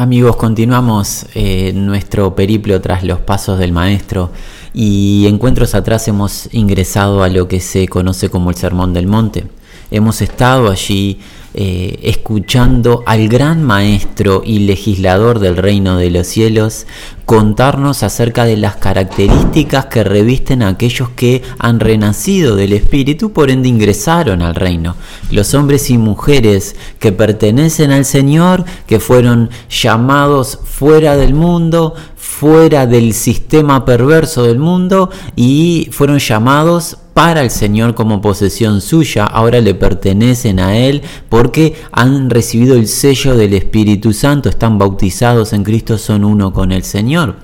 Amigos, 0.00 0.36
continuamos 0.36 1.26
eh, 1.34 1.74
nuestro 1.74 2.34
periplo 2.34 2.80
tras 2.80 3.04
los 3.04 3.18
pasos 3.18 3.58
del 3.58 3.72
Maestro 3.72 4.32
y 4.72 5.26
encuentros 5.26 5.74
atrás 5.74 6.08
hemos 6.08 6.48
ingresado 6.54 7.22
a 7.22 7.28
lo 7.28 7.48
que 7.48 7.60
se 7.60 7.86
conoce 7.86 8.30
como 8.30 8.48
el 8.48 8.56
Sermón 8.56 8.94
del 8.94 9.06
Monte. 9.06 9.44
Hemos 9.90 10.22
estado 10.22 10.70
allí 10.70 11.20
eh, 11.52 11.98
escuchando 12.02 13.02
al 13.06 13.28
gran 13.28 13.64
maestro 13.64 14.42
y 14.44 14.60
legislador 14.60 15.40
del 15.40 15.56
reino 15.56 15.96
de 15.96 16.10
los 16.10 16.28
cielos 16.28 16.86
contarnos 17.24 18.02
acerca 18.02 18.44
de 18.44 18.56
las 18.56 18.76
características 18.76 19.86
que 19.86 20.02
revisten 20.02 20.62
a 20.62 20.68
aquellos 20.68 21.10
que 21.10 21.42
han 21.58 21.78
renacido 21.78 22.56
del 22.56 22.72
Espíritu, 22.72 23.32
por 23.32 23.50
ende 23.50 23.68
ingresaron 23.68 24.42
al 24.42 24.54
reino. 24.54 24.96
Los 25.30 25.54
hombres 25.54 25.90
y 25.90 25.98
mujeres 25.98 26.74
que 26.98 27.12
pertenecen 27.12 27.92
al 27.92 28.04
Señor, 28.04 28.64
que 28.86 28.98
fueron 28.98 29.50
llamados 29.68 30.58
fuera 30.64 31.16
del 31.16 31.34
mundo, 31.34 31.94
fuera 32.16 32.86
del 32.86 33.12
sistema 33.12 33.84
perverso 33.84 34.44
del 34.44 34.58
mundo 34.58 35.10
y 35.36 35.88
fueron 35.92 36.18
llamados 36.18 36.98
para 37.14 37.42
el 37.42 37.50
Señor 37.50 37.94
como 37.94 38.20
posesión 38.20 38.80
suya, 38.80 39.24
ahora 39.24 39.60
le 39.60 39.74
pertenecen 39.74 40.60
a 40.60 40.76
Él 40.76 41.02
porque 41.28 41.74
han 41.92 42.30
recibido 42.30 42.76
el 42.76 42.88
sello 42.88 43.36
del 43.36 43.54
Espíritu 43.54 44.12
Santo, 44.12 44.48
están 44.48 44.78
bautizados 44.78 45.52
en 45.52 45.64
Cristo, 45.64 45.98
son 45.98 46.24
uno 46.24 46.52
con 46.52 46.72
el 46.72 46.84
Señor. 46.84 47.36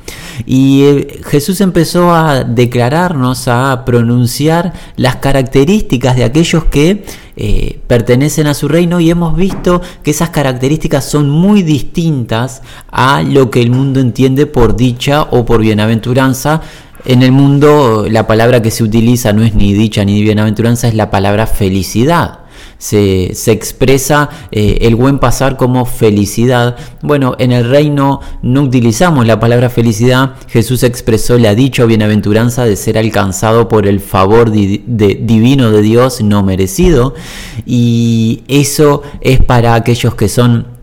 Y 0.45 0.83
eh, 0.83 1.20
Jesús 1.25 1.61
empezó 1.61 2.15
a 2.15 2.45
declararnos, 2.45 3.48
a 3.48 3.84
pronunciar 3.84 4.73
las 4.97 5.16
características 5.16 6.17
de 6.17 6.25
aquellos 6.25 6.64
que 6.64 7.05
eh, 7.39 7.80
pertenecen 7.87 8.47
a 8.47 8.55
su 8.55 8.67
reino 8.67 8.98
y 8.98 9.11
hemos 9.11 9.37
visto 9.37 9.83
que 10.03 10.11
esas 10.11 10.30
características 10.30 11.05
son 11.05 11.28
muy 11.28 11.62
distintas 11.62 12.62
a 12.91 13.23
lo 13.23 13.51
que 13.51 13.61
el 13.61 13.70
mundo 13.70 14.01
entiende 14.01 14.47
por 14.47 14.75
dicha 14.75 15.23
o 15.30 15.45
por 15.45 15.61
bienaventuranza, 15.61 16.62
en 17.07 17.23
el 17.23 17.33
mundo 17.33 18.07
la 18.11 18.27
palabra 18.27 18.62
que 18.62 18.71
se 18.71 18.83
utiliza 18.83 19.33
no 19.33 19.43
es 19.43 19.55
ni 19.55 19.73
dicha 19.73 20.05
ni 20.05 20.23
bienaventuranza, 20.23 20.89
es 20.89 20.95
la 20.95 21.11
palabra 21.11 21.47
felicidad. 21.47 22.41
Se, 22.79 23.33
expresa 23.53 24.29
eh, 24.51 24.79
el 24.83 24.97
buen 24.97 25.19
pasar 25.19 25.57
como 25.57 25.87
felicidad. 25.87 26.77
Bueno, 27.01 27.34
en 27.39 27.53
el 27.53 27.69
reino 27.69 28.21
no 28.43 28.62
utilizamos 28.62 29.27
la 29.27 29.41
palabra 29.41 29.71
felicidad. 29.71 30.34
Jesús 30.49 30.83
expresó 30.83 31.39
la 31.39 31.55
dicha 31.55 31.84
o 31.84 31.87
bienaventuranza 31.87 32.65
de 32.65 32.77
ser 32.77 32.99
alcanzado 32.99 33.69
por 33.69 33.87
el 33.87 34.01
favor 34.01 34.51
divino 34.51 35.71
de 35.71 35.83
Dios 35.83 36.21
no 36.21 36.43
merecido. 36.43 37.15
Y 37.65 38.43
eso 38.49 39.03
es 39.23 39.41
para 39.41 39.75
aquellos 39.75 40.15
que 40.15 40.29
son 40.29 40.75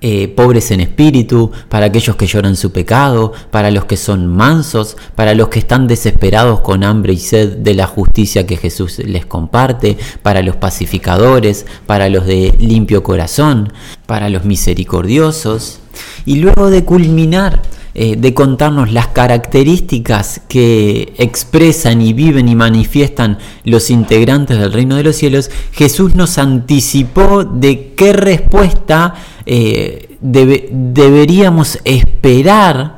eh, 0.00 0.28
pobres 0.28 0.70
en 0.70 0.80
espíritu, 0.80 1.50
para 1.68 1.86
aquellos 1.86 2.16
que 2.16 2.26
lloran 2.26 2.56
su 2.56 2.72
pecado, 2.72 3.32
para 3.50 3.70
los 3.70 3.84
que 3.84 3.96
son 3.96 4.26
mansos, 4.26 4.96
para 5.14 5.34
los 5.34 5.48
que 5.48 5.58
están 5.58 5.86
desesperados 5.86 6.60
con 6.60 6.84
hambre 6.84 7.12
y 7.12 7.18
sed 7.18 7.56
de 7.58 7.74
la 7.74 7.86
justicia 7.86 8.46
que 8.46 8.56
Jesús 8.56 8.98
les 8.98 9.26
comparte, 9.26 9.96
para 10.22 10.42
los 10.42 10.56
pacificadores, 10.56 11.66
para 11.86 12.08
los 12.08 12.26
de 12.26 12.54
limpio 12.58 13.02
corazón, 13.02 13.72
para 14.06 14.28
los 14.28 14.44
misericordiosos. 14.44 15.80
Y 16.24 16.36
luego 16.36 16.70
de 16.70 16.84
culminar 16.84 17.62
eh, 17.98 18.16
de 18.18 18.34
contarnos 18.34 18.92
las 18.92 19.06
características 19.06 20.42
que 20.50 21.14
expresan 21.16 22.02
y 22.02 22.12
viven 22.12 22.46
y 22.46 22.54
manifiestan 22.54 23.38
los 23.64 23.88
integrantes 23.88 24.58
del 24.58 24.70
reino 24.70 24.96
de 24.96 25.02
los 25.02 25.16
cielos, 25.16 25.50
Jesús 25.72 26.14
nos 26.14 26.36
anticipó 26.36 27.44
de 27.44 27.94
qué 27.96 28.12
respuesta 28.12 29.14
eh, 29.46 30.18
deberíamos 30.20 31.78
esperar 31.84 32.95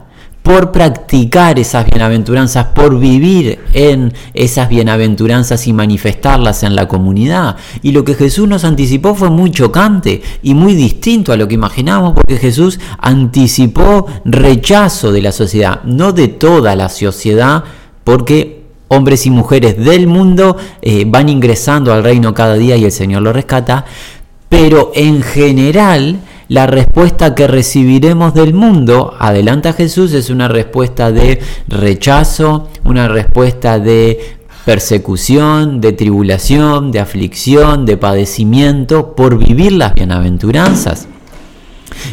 por 0.48 0.72
practicar 0.72 1.58
esas 1.58 1.84
bienaventuranzas, 1.84 2.68
por 2.68 2.98
vivir 2.98 3.58
en 3.74 4.14
esas 4.32 4.70
bienaventuranzas 4.70 5.66
y 5.66 5.74
manifestarlas 5.74 6.62
en 6.62 6.74
la 6.74 6.88
comunidad. 6.88 7.56
Y 7.82 7.92
lo 7.92 8.02
que 8.02 8.14
Jesús 8.14 8.48
nos 8.48 8.64
anticipó 8.64 9.14
fue 9.14 9.28
muy 9.28 9.50
chocante 9.50 10.22
y 10.42 10.54
muy 10.54 10.74
distinto 10.74 11.32
a 11.32 11.36
lo 11.36 11.46
que 11.48 11.54
imaginábamos, 11.54 12.14
porque 12.14 12.38
Jesús 12.38 12.80
anticipó 12.98 14.06
rechazo 14.24 15.12
de 15.12 15.20
la 15.20 15.32
sociedad, 15.32 15.82
no 15.84 16.12
de 16.12 16.28
toda 16.28 16.74
la 16.74 16.88
sociedad, 16.88 17.64
porque 18.02 18.62
hombres 18.88 19.26
y 19.26 19.30
mujeres 19.30 19.76
del 19.76 20.06
mundo 20.06 20.56
eh, 20.80 21.04
van 21.06 21.28
ingresando 21.28 21.92
al 21.92 22.02
reino 22.02 22.32
cada 22.32 22.54
día 22.54 22.74
y 22.78 22.86
el 22.86 22.92
Señor 22.92 23.20
lo 23.20 23.34
rescata, 23.34 23.84
pero 24.48 24.92
en 24.94 25.20
general 25.20 26.20
la 26.48 26.66
respuesta 26.66 27.34
que 27.34 27.46
recibiremos 27.46 28.32
del 28.32 28.54
mundo, 28.54 29.14
adelanta 29.18 29.74
Jesús, 29.74 30.14
es 30.14 30.30
una 30.30 30.48
respuesta 30.48 31.12
de 31.12 31.40
rechazo, 31.68 32.68
una 32.84 33.06
respuesta 33.06 33.78
de 33.78 34.36
persecución, 34.64 35.80
de 35.80 35.92
tribulación, 35.92 36.90
de 36.90 37.00
aflicción, 37.00 37.84
de 37.84 37.98
padecimiento 37.98 39.14
por 39.14 39.38
vivir 39.38 39.72
las 39.72 39.94
bienaventuranzas. 39.94 41.08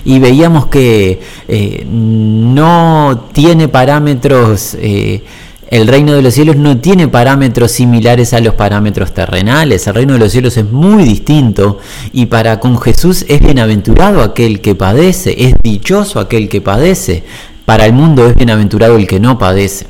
Y 0.03 0.19
veíamos 0.19 0.67
que 0.67 1.22
eh, 1.47 1.85
no 1.88 3.29
tiene 3.34 3.67
parámetros 3.67 4.75
eh, 4.79 5.23
el 5.69 5.87
reino 5.87 6.13
de 6.13 6.21
los 6.21 6.33
cielos 6.33 6.57
no 6.57 6.77
tiene 6.77 7.07
parámetros 7.07 7.71
similares 7.71 8.33
a 8.33 8.39
los 8.39 8.53
parámetros 8.53 9.13
terrenales. 9.13 9.87
El 9.87 9.95
reino 9.95 10.13
de 10.13 10.19
los 10.19 10.31
cielos 10.31 10.57
es 10.57 10.71
muy 10.71 11.03
distinto 11.03 11.79
y 12.13 12.27
para 12.27 12.59
con 12.59 12.79
Jesús 12.79 13.25
es 13.27 13.39
bienaventurado 13.39 14.21
aquel 14.21 14.61
que 14.61 14.75
padece, 14.75 15.35
es 15.37 15.55
dichoso 15.63 16.19
aquel 16.19 16.49
que 16.49 16.61
padece. 16.61 17.23
Para 17.65 17.85
el 17.85 17.93
mundo 17.93 18.27
es 18.27 18.35
bienaventurado 18.35 18.95
el 18.95 19.07
que 19.07 19.19
no 19.19 19.39
padece. 19.39 19.87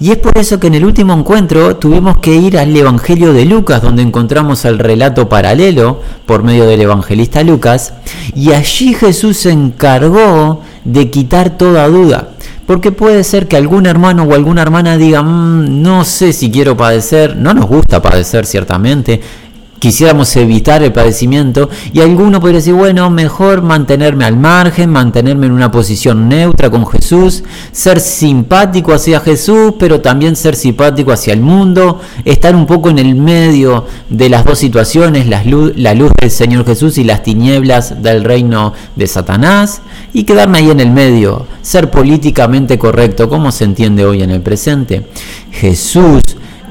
Y 0.00 0.10
es 0.10 0.18
por 0.18 0.36
eso 0.38 0.58
que 0.58 0.68
en 0.68 0.74
el 0.74 0.84
último 0.84 1.12
encuentro 1.12 1.76
tuvimos 1.76 2.18
que 2.18 2.34
ir 2.34 2.58
al 2.58 2.76
Evangelio 2.76 3.32
de 3.32 3.44
Lucas, 3.44 3.82
donde 3.82 4.02
encontramos 4.02 4.64
el 4.64 4.78
relato 4.78 5.28
paralelo 5.28 6.00
por 6.26 6.42
medio 6.42 6.66
del 6.66 6.80
evangelista 6.80 7.42
Lucas, 7.42 7.94
y 8.34 8.52
allí 8.52 8.94
Jesús 8.94 9.36
se 9.36 9.50
encargó 9.50 10.62
de 10.84 11.10
quitar 11.10 11.56
toda 11.56 11.86
duda. 11.88 12.33
Porque 12.66 12.92
puede 12.92 13.24
ser 13.24 13.46
que 13.46 13.56
algún 13.56 13.86
hermano 13.86 14.22
o 14.22 14.34
alguna 14.34 14.62
hermana 14.62 14.96
diga, 14.96 15.22
mm, 15.22 15.82
no 15.82 16.04
sé 16.04 16.32
si 16.32 16.50
quiero 16.50 16.76
padecer, 16.76 17.36
no 17.36 17.52
nos 17.52 17.66
gusta 17.66 18.00
padecer 18.00 18.46
ciertamente, 18.46 19.20
quisiéramos 19.84 20.34
evitar 20.36 20.82
el 20.82 20.94
padecimiento 20.94 21.68
y 21.92 22.00
alguno 22.00 22.40
podría 22.40 22.60
decir, 22.60 22.72
bueno, 22.72 23.10
mejor 23.10 23.60
mantenerme 23.60 24.24
al 24.24 24.34
margen, 24.34 24.88
mantenerme 24.88 25.44
en 25.44 25.52
una 25.52 25.70
posición 25.70 26.26
neutra 26.26 26.70
con 26.70 26.86
Jesús, 26.86 27.44
ser 27.70 28.00
simpático 28.00 28.94
hacia 28.94 29.20
Jesús, 29.20 29.74
pero 29.78 30.00
también 30.00 30.36
ser 30.36 30.56
simpático 30.56 31.12
hacia 31.12 31.34
el 31.34 31.42
mundo, 31.42 32.00
estar 32.24 32.56
un 32.56 32.64
poco 32.64 32.88
en 32.88 32.98
el 32.98 33.14
medio 33.14 33.84
de 34.08 34.30
las 34.30 34.46
dos 34.46 34.58
situaciones, 34.58 35.26
la 35.26 35.44
luz, 35.44 35.74
la 35.76 35.92
luz 35.92 36.12
del 36.18 36.30
Señor 36.30 36.64
Jesús 36.64 36.96
y 36.96 37.04
las 37.04 37.22
tinieblas 37.22 38.02
del 38.02 38.24
reino 38.24 38.72
de 38.96 39.06
Satanás, 39.06 39.82
y 40.14 40.24
quedarme 40.24 40.60
ahí 40.60 40.70
en 40.70 40.80
el 40.80 40.92
medio, 40.92 41.46
ser 41.60 41.90
políticamente 41.90 42.78
correcto, 42.78 43.28
como 43.28 43.52
se 43.52 43.64
entiende 43.64 44.06
hoy 44.06 44.22
en 44.22 44.30
el 44.30 44.40
presente. 44.40 45.06
Jesús 45.50 46.22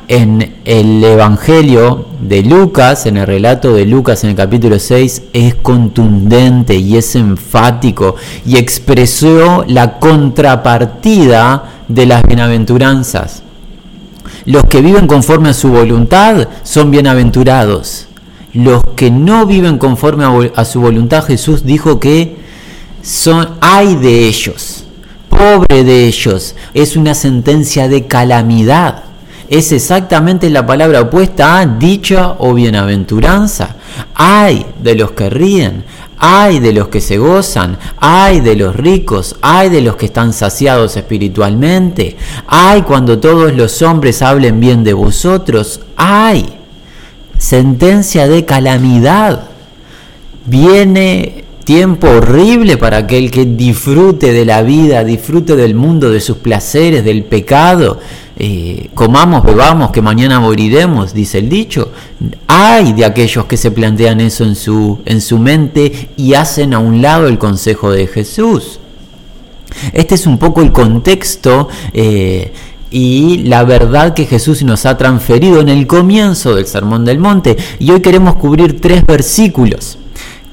en 0.07 0.55
el 0.65 1.03
Evangelio 1.03 2.05
de 2.21 2.43
Lucas, 2.43 3.05
en 3.05 3.17
el 3.17 3.27
relato 3.27 3.73
de 3.73 3.85
Lucas 3.85 4.23
en 4.23 4.31
el 4.31 4.35
capítulo 4.35 4.79
6, 4.79 5.23
es 5.33 5.55
contundente 5.55 6.75
y 6.75 6.97
es 6.97 7.15
enfático 7.15 8.15
y 8.45 8.57
expresó 8.57 9.63
la 9.67 9.99
contrapartida 9.99 11.71
de 11.87 12.05
las 12.05 12.23
bienaventuranzas. 12.23 13.43
Los 14.45 14.63
que 14.65 14.81
viven 14.81 15.07
conforme 15.07 15.49
a 15.49 15.53
su 15.53 15.69
voluntad 15.69 16.47
son 16.63 16.91
bienaventurados. 16.91 18.07
Los 18.53 18.81
que 18.95 19.09
no 19.09 19.45
viven 19.45 19.77
conforme 19.77 20.51
a, 20.55 20.65
su 20.65 20.81
voluntad, 20.81 21.23
Jesús 21.25 21.65
dijo 21.65 21.99
que 21.99 22.37
son 23.01 23.49
hay 23.61 23.95
de 23.95 24.27
ellos, 24.27 24.83
pobre 25.29 25.83
de 25.83 26.05
ellos. 26.05 26.55
Es 26.73 26.95
una 26.95 27.15
sentencia 27.15 27.87
de 27.87 28.05
calamidad 28.05 29.12
es 29.49 29.71
exactamente 29.71 30.49
la 30.49 30.65
palabra 30.65 31.01
opuesta 31.01 31.59
a 31.59 31.65
dicha 31.65 32.35
o 32.39 32.53
bienaventuranza. 32.53 33.75
Hay 34.15 34.65
de 34.81 34.95
los 34.95 35.11
que 35.11 35.29
ríen, 35.29 35.83
hay 36.17 36.59
de 36.59 36.73
los 36.73 36.87
que 36.87 37.01
se 37.01 37.17
gozan, 37.17 37.77
hay 37.97 38.39
de 38.39 38.55
los 38.55 38.75
ricos, 38.75 39.35
hay 39.41 39.69
de 39.69 39.81
los 39.81 39.97
que 39.97 40.05
están 40.05 40.33
saciados 40.33 40.95
espiritualmente, 40.95 42.15
hay 42.47 42.83
cuando 42.83 43.19
todos 43.19 43.53
los 43.53 43.81
hombres 43.81 44.21
hablen 44.21 44.59
bien 44.59 44.83
de 44.83 44.93
vosotros, 44.93 45.81
hay 45.97 46.45
sentencia 47.37 48.27
de 48.27 48.45
calamidad. 48.45 49.49
Viene 50.45 51.43
tiempo 51.63 52.07
horrible 52.07 52.77
para 52.77 52.97
aquel 52.97 53.31
que 53.31 53.45
disfrute 53.45 54.31
de 54.31 54.45
la 54.45 54.61
vida, 54.61 55.03
disfrute 55.03 55.55
del 55.55 55.75
mundo, 55.75 56.09
de 56.09 56.21
sus 56.21 56.37
placeres, 56.37 57.03
del 57.03 57.23
pecado, 57.23 57.99
eh, 58.37 58.89
comamos, 58.93 59.43
bebamos, 59.43 59.91
que 59.91 60.01
mañana 60.01 60.39
moriremos, 60.39 61.13
dice 61.13 61.39
el 61.39 61.49
dicho. 61.49 61.91
Hay 62.47 62.93
de 62.93 63.05
aquellos 63.05 63.45
que 63.45 63.57
se 63.57 63.71
plantean 63.71 64.21
eso 64.21 64.43
en 64.43 64.55
su, 64.55 64.99
en 65.05 65.21
su 65.21 65.37
mente 65.37 66.09
y 66.17 66.33
hacen 66.33 66.73
a 66.73 66.79
un 66.79 67.01
lado 67.01 67.27
el 67.27 67.37
consejo 67.37 67.91
de 67.91 68.07
Jesús. 68.07 68.79
Este 69.91 70.15
es 70.15 70.25
un 70.25 70.37
poco 70.37 70.61
el 70.61 70.71
contexto 70.71 71.67
eh, 71.93 72.53
y 72.91 73.39
la 73.43 73.63
verdad 73.63 74.13
que 74.13 74.25
Jesús 74.25 74.63
nos 74.63 74.85
ha 74.85 74.97
transferido 74.97 75.59
en 75.61 75.69
el 75.69 75.87
comienzo 75.87 76.55
del 76.55 76.67
Sermón 76.67 77.05
del 77.05 77.19
Monte. 77.19 77.57
Y 77.79 77.91
hoy 77.91 78.01
queremos 78.01 78.35
cubrir 78.35 78.79
tres 78.79 79.03
versículos. 79.05 79.97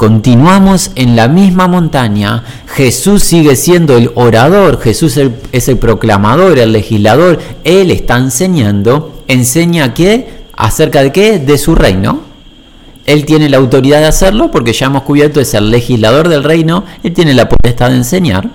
Continuamos 0.00 0.92
en 0.94 1.14
la 1.14 1.28
misma 1.28 1.68
montaña, 1.68 2.42
Jesús 2.68 3.22
sigue 3.22 3.54
siendo 3.54 3.98
el 3.98 4.10
orador, 4.14 4.80
Jesús 4.80 5.20
es 5.52 5.68
el 5.68 5.76
proclamador, 5.76 6.58
el 6.58 6.72
legislador, 6.72 7.38
Él 7.64 7.90
está 7.90 8.16
enseñando, 8.16 9.22
enseña 9.28 9.92
qué, 9.92 10.46
acerca 10.56 11.02
de 11.02 11.12
qué, 11.12 11.38
de 11.38 11.58
su 11.58 11.74
reino. 11.74 12.22
Él 13.04 13.26
tiene 13.26 13.50
la 13.50 13.58
autoridad 13.58 14.00
de 14.00 14.06
hacerlo 14.06 14.50
porque 14.50 14.72
ya 14.72 14.86
hemos 14.86 15.02
cubierto, 15.02 15.38
es 15.38 15.52
el 15.52 15.70
legislador 15.70 16.30
del 16.30 16.44
reino, 16.44 16.84
Él 17.02 17.12
tiene 17.12 17.34
la 17.34 17.50
potestad 17.50 17.90
de 17.90 17.96
enseñar. 17.96 18.48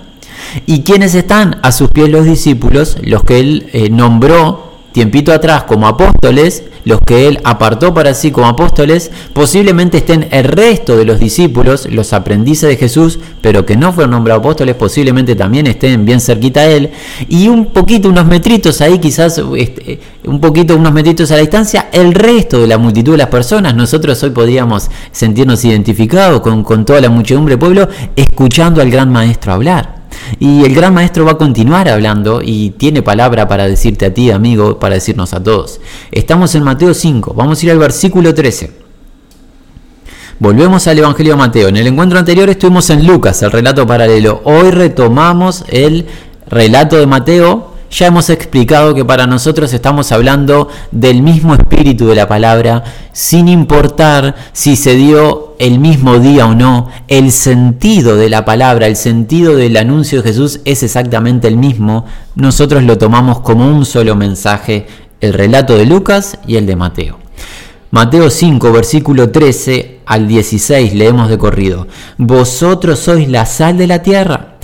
¿Y 0.66 0.80
quiénes 0.80 1.14
están 1.14 1.60
a 1.62 1.70
sus 1.70 1.90
pies 1.90 2.08
los 2.08 2.24
discípulos? 2.24 2.96
Los 3.02 3.22
que 3.22 3.38
Él 3.38 3.70
eh, 3.72 3.88
nombró 3.88 4.65
tiempito 4.96 5.30
atrás 5.30 5.64
como 5.64 5.86
apóstoles, 5.86 6.62
los 6.86 7.00
que 7.02 7.28
él 7.28 7.38
apartó 7.44 7.92
para 7.92 8.14
sí 8.14 8.30
como 8.30 8.46
apóstoles, 8.46 9.10
posiblemente 9.34 9.98
estén 9.98 10.26
el 10.30 10.44
resto 10.44 10.96
de 10.96 11.04
los 11.04 11.20
discípulos, 11.20 11.86
los 11.92 12.14
aprendices 12.14 12.70
de 12.70 12.76
Jesús, 12.78 13.18
pero 13.42 13.66
que 13.66 13.76
no 13.76 13.92
fueron 13.92 14.12
nombrados 14.12 14.40
apóstoles, 14.40 14.74
posiblemente 14.74 15.34
también 15.34 15.66
estén 15.66 16.06
bien 16.06 16.18
cerquita 16.18 16.60
a 16.60 16.68
él, 16.68 16.92
y 17.28 17.48
un 17.48 17.66
poquito, 17.74 18.08
unos 18.08 18.24
metritos 18.24 18.80
ahí, 18.80 18.98
quizás 18.98 19.38
este, 19.58 20.00
un 20.24 20.40
poquito, 20.40 20.74
unos 20.74 20.94
metritos 20.94 21.30
a 21.30 21.34
la 21.34 21.40
distancia, 21.40 21.88
el 21.92 22.14
resto 22.14 22.62
de 22.62 22.66
la 22.66 22.78
multitud 22.78 23.12
de 23.12 23.18
las 23.18 23.28
personas, 23.28 23.76
nosotros 23.76 24.22
hoy 24.22 24.30
podríamos 24.30 24.90
sentirnos 25.12 25.62
identificados 25.66 26.40
con, 26.40 26.62
con 26.62 26.86
toda 26.86 27.02
la 27.02 27.10
muchedumbre 27.10 27.56
del 27.56 27.58
pueblo, 27.58 27.86
escuchando 28.16 28.80
al 28.80 28.90
gran 28.90 29.12
maestro 29.12 29.52
hablar. 29.52 29.95
Y 30.38 30.64
el 30.64 30.74
gran 30.74 30.94
maestro 30.94 31.24
va 31.24 31.32
a 31.32 31.38
continuar 31.38 31.88
hablando 31.88 32.40
y 32.42 32.70
tiene 32.70 33.02
palabra 33.02 33.48
para 33.48 33.66
decirte 33.66 34.06
a 34.06 34.14
ti, 34.14 34.30
amigo, 34.30 34.78
para 34.78 34.94
decirnos 34.94 35.32
a 35.34 35.42
todos. 35.42 35.80
Estamos 36.10 36.54
en 36.54 36.62
Mateo 36.62 36.94
5, 36.94 37.34
vamos 37.34 37.60
a 37.60 37.66
ir 37.66 37.72
al 37.72 37.78
versículo 37.78 38.34
13. 38.34 38.86
Volvemos 40.38 40.86
al 40.86 40.98
Evangelio 40.98 41.32
de 41.32 41.38
Mateo. 41.38 41.68
En 41.68 41.76
el 41.78 41.86
encuentro 41.86 42.18
anterior 42.18 42.50
estuvimos 42.50 42.90
en 42.90 43.06
Lucas, 43.06 43.42
el 43.42 43.50
relato 43.50 43.86
paralelo. 43.86 44.42
Hoy 44.44 44.70
retomamos 44.70 45.64
el 45.68 46.06
relato 46.46 46.98
de 46.98 47.06
Mateo 47.06 47.75
ya 47.96 48.08
hemos 48.08 48.28
explicado 48.28 48.94
que 48.94 49.06
para 49.06 49.26
nosotros 49.26 49.72
estamos 49.72 50.12
hablando 50.12 50.68
del 50.92 51.22
mismo 51.22 51.54
espíritu 51.54 52.06
de 52.08 52.14
la 52.14 52.28
palabra, 52.28 52.84
sin 53.12 53.48
importar 53.48 54.34
si 54.52 54.76
se 54.76 54.96
dio 54.96 55.54
el 55.58 55.78
mismo 55.78 56.18
día 56.18 56.44
o 56.46 56.54
no, 56.54 56.90
el 57.08 57.32
sentido 57.32 58.16
de 58.16 58.28
la 58.28 58.44
palabra, 58.44 58.86
el 58.86 58.96
sentido 58.96 59.56
del 59.56 59.78
anuncio 59.78 60.20
de 60.20 60.28
Jesús 60.28 60.60
es 60.66 60.82
exactamente 60.82 61.48
el 61.48 61.56
mismo. 61.56 62.04
Nosotros 62.34 62.82
lo 62.82 62.98
tomamos 62.98 63.40
como 63.40 63.66
un 63.66 63.86
solo 63.86 64.14
mensaje, 64.14 64.86
el 65.22 65.32
relato 65.32 65.78
de 65.78 65.86
Lucas 65.86 66.38
y 66.46 66.56
el 66.56 66.66
de 66.66 66.76
Mateo. 66.76 67.18
Mateo 67.92 68.28
5, 68.28 68.72
versículo 68.72 69.30
13 69.30 70.00
al 70.04 70.28
16 70.28 70.92
leemos 70.92 71.30
de 71.30 71.38
corrido. 71.38 71.86
Vosotros 72.18 72.98
sois 72.98 73.26
la 73.26 73.46
sal 73.46 73.78
de 73.78 73.86
la 73.86 74.02
tierra. 74.02 74.55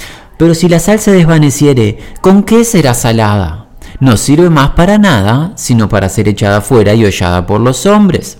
Pero 0.42 0.56
si 0.56 0.68
la 0.68 0.80
sal 0.80 0.98
se 0.98 1.12
desvaneciere, 1.12 1.98
¿con 2.20 2.42
qué 2.42 2.64
será 2.64 2.94
salada? 2.94 3.66
No 4.00 4.16
sirve 4.16 4.50
más 4.50 4.70
para 4.70 4.98
nada, 4.98 5.52
sino 5.54 5.88
para 5.88 6.08
ser 6.08 6.26
echada 6.26 6.60
fuera 6.60 6.94
y 6.94 7.04
hollada 7.04 7.46
por 7.46 7.60
los 7.60 7.86
hombres. 7.86 8.38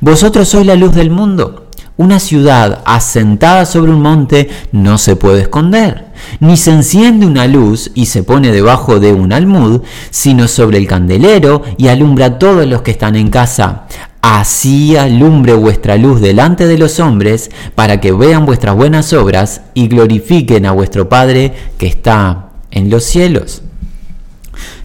Vosotros 0.00 0.48
sois 0.48 0.64
la 0.64 0.74
luz 0.74 0.94
del 0.94 1.10
mundo. 1.10 1.66
Una 1.98 2.18
ciudad 2.18 2.80
asentada 2.86 3.66
sobre 3.66 3.92
un 3.92 4.00
monte 4.00 4.48
no 4.72 4.96
se 4.96 5.16
puede 5.16 5.42
esconder, 5.42 6.06
ni 6.40 6.56
se 6.56 6.70
enciende 6.70 7.26
una 7.26 7.46
luz 7.46 7.90
y 7.94 8.06
se 8.06 8.22
pone 8.22 8.50
debajo 8.50 8.98
de 8.98 9.12
un 9.12 9.30
almud, 9.30 9.82
sino 10.08 10.48
sobre 10.48 10.78
el 10.78 10.86
candelero 10.86 11.60
y 11.76 11.88
alumbra 11.88 12.24
a 12.24 12.38
todos 12.38 12.66
los 12.66 12.80
que 12.80 12.92
están 12.92 13.16
en 13.16 13.28
casa. 13.28 13.84
Así 14.26 14.96
alumbre 14.96 15.52
vuestra 15.52 15.98
luz 15.98 16.18
delante 16.18 16.66
de 16.66 16.78
los 16.78 16.98
hombres, 16.98 17.50
para 17.74 18.00
que 18.00 18.10
vean 18.10 18.46
vuestras 18.46 18.74
buenas 18.74 19.12
obras 19.12 19.60
y 19.74 19.86
glorifiquen 19.86 20.64
a 20.64 20.72
vuestro 20.72 21.10
Padre 21.10 21.52
que 21.76 21.86
está 21.86 22.48
en 22.70 22.88
los 22.88 23.04
cielos. 23.04 23.60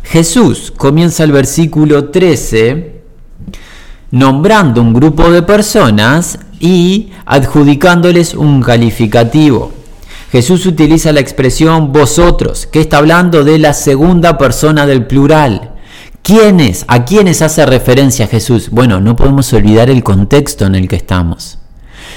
Jesús 0.04 0.74
comienza 0.76 1.24
el 1.24 1.32
versículo 1.32 2.10
13 2.10 3.00
nombrando 4.12 4.82
un 4.82 4.94
grupo 4.94 5.32
de 5.32 5.42
personas 5.42 6.40
y 6.60 7.12
adjudicándoles 7.26 8.34
un 8.34 8.62
calificativo. 8.62 9.72
Jesús 10.34 10.66
utiliza 10.66 11.14
la 11.14 11.22
expresión 11.22 11.94
vosotros, 11.94 12.66
que 12.66 12.82
está 12.82 12.98
hablando 12.98 13.46
de 13.46 13.58
la 13.58 13.74
segunda 13.74 14.38
persona 14.38 14.86
del 14.86 15.08
plural. 15.08 15.76
¿Quiénes? 16.24 16.86
¿A 16.88 17.06
quiénes 17.06 17.42
hace 17.42 17.66
referencia 17.66 18.28
Jesús? 18.28 18.70
Bueno, 18.70 19.00
no 19.00 19.16
podemos 19.16 19.52
olvidar 19.54 19.90
el 19.90 20.04
contexto 20.04 20.66
en 20.66 20.76
el 20.76 20.88
que 20.88 20.96
estamos. 20.96 21.60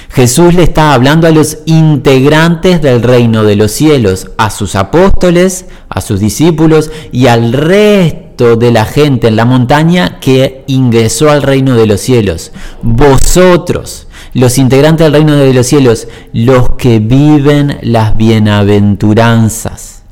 Jesús 0.09 0.53
le 0.53 0.63
está 0.63 0.93
hablando 0.93 1.27
a 1.27 1.31
los 1.31 1.59
integrantes 1.65 2.81
del 2.81 3.01
reino 3.01 3.43
de 3.43 3.55
los 3.55 3.71
cielos, 3.71 4.29
a 4.37 4.49
sus 4.51 4.75
apóstoles, 4.75 5.65
a 5.89 6.01
sus 6.01 6.19
discípulos 6.19 6.91
y 7.11 7.27
al 7.27 7.53
resto 7.53 8.55
de 8.55 8.71
la 8.71 8.85
gente 8.85 9.27
en 9.27 9.35
la 9.35 9.45
montaña 9.45 10.19
que 10.19 10.63
ingresó 10.67 11.31
al 11.31 11.41
reino 11.41 11.75
de 11.75 11.87
los 11.87 12.01
cielos. 12.01 12.51
Vosotros, 12.81 14.07
los 14.33 14.57
integrantes 14.57 15.05
del 15.05 15.13
reino 15.13 15.35
de 15.35 15.53
los 15.53 15.65
cielos, 15.65 16.07
los 16.31 16.75
que 16.75 16.99
viven 16.99 17.79
las 17.81 18.15
bienaventuranzas. 18.15 20.03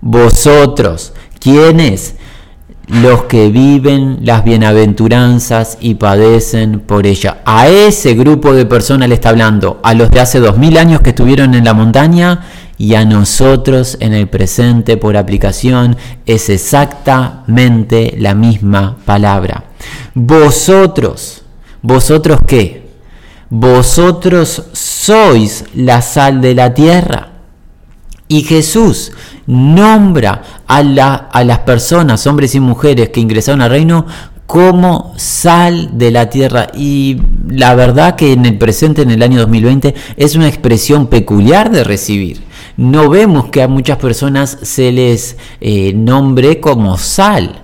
Vosotros, 0.00 1.12
¿quiénes? 1.40 2.14
Los 2.88 3.24
que 3.24 3.50
viven 3.50 4.18
las 4.22 4.44
bienaventuranzas 4.44 5.76
y 5.80 5.94
padecen 5.94 6.80
por 6.80 7.06
ella. 7.06 7.38
A 7.44 7.68
ese 7.68 8.14
grupo 8.14 8.52
de 8.52 8.66
personas 8.66 9.08
le 9.08 9.14
está 9.14 9.28
hablando, 9.28 9.78
a 9.82 9.94
los 9.94 10.10
de 10.10 10.20
hace 10.20 10.40
dos 10.40 10.56
mil 10.56 10.78
años 10.78 11.02
que 11.02 11.10
estuvieron 11.10 11.54
en 11.54 11.64
la 11.64 11.74
montaña 11.74 12.46
y 12.78 12.94
a 12.94 13.04
nosotros 13.04 13.98
en 14.00 14.14
el 14.14 14.28
presente 14.28 14.96
por 14.96 15.16
aplicación 15.16 15.96
es 16.24 16.48
exactamente 16.48 18.14
la 18.18 18.34
misma 18.34 18.96
palabra. 19.04 19.64
Vosotros, 20.14 21.42
vosotros 21.82 22.38
qué? 22.46 22.88
Vosotros 23.50 24.64
sois 24.72 25.64
la 25.74 26.02
sal 26.02 26.40
de 26.40 26.54
la 26.54 26.72
tierra. 26.72 27.37
Y 28.28 28.42
Jesús 28.42 29.12
nombra 29.46 30.42
a, 30.66 30.78
a 30.78 31.44
las 31.44 31.58
personas, 31.60 32.26
hombres 32.26 32.54
y 32.54 32.60
mujeres 32.60 33.08
que 33.08 33.20
ingresaron 33.20 33.62
al 33.62 33.70
reino, 33.70 34.06
como 34.48 35.12
sal 35.18 35.98
de 35.98 36.10
la 36.10 36.30
tierra. 36.30 36.68
Y 36.74 37.18
la 37.48 37.74
verdad 37.74 38.16
que 38.16 38.32
en 38.32 38.46
el 38.46 38.56
presente, 38.56 39.02
en 39.02 39.10
el 39.10 39.22
año 39.22 39.40
2020, 39.40 39.94
es 40.16 40.36
una 40.36 40.48
expresión 40.48 41.06
peculiar 41.08 41.70
de 41.70 41.84
recibir. 41.84 42.40
No 42.78 43.10
vemos 43.10 43.50
que 43.50 43.62
a 43.62 43.68
muchas 43.68 43.98
personas 43.98 44.56
se 44.62 44.90
les 44.90 45.36
eh, 45.60 45.92
nombre 45.92 46.60
como 46.60 46.96
sal. 46.96 47.62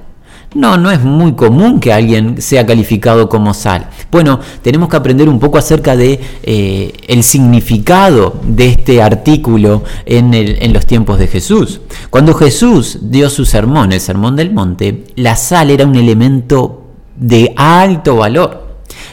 No, 0.55 0.77
no 0.77 0.91
es 0.91 1.01
muy 1.03 1.33
común 1.33 1.81
que 1.81 1.93
alguien 1.93 2.43
sea 2.43 2.67
calificado 2.67 3.29
como 3.29 3.55
sal. 3.55 3.89
Bueno, 4.11 4.41
tenemos 4.63 4.89
que 4.89 4.97
aprender 4.97 5.29
un 5.29 5.41
poco 5.41 5.59
acerca 5.59 5.97
de 5.97 6.21
eh, 6.43 6.93
el 7.09 7.23
significado 7.23 8.41
de 8.47 8.69
este 8.69 9.03
artículo 9.03 9.83
en, 10.07 10.33
en 10.35 10.73
los 10.73 10.87
tiempos 10.87 11.19
de 11.19 11.27
Jesús. 11.27 11.81
Cuando 12.11 12.35
Jesús 12.35 12.99
dio 13.03 13.29
su 13.29 13.45
sermón, 13.45 13.93
el 13.93 14.01
sermón 14.01 14.37
del 14.37 14.53
monte, 14.53 15.05
la 15.17 15.37
sal 15.37 15.71
era 15.71 15.87
un 15.87 15.97
elemento 15.97 16.85
de 17.17 17.53
alto 17.57 18.17
valor. 18.17 18.65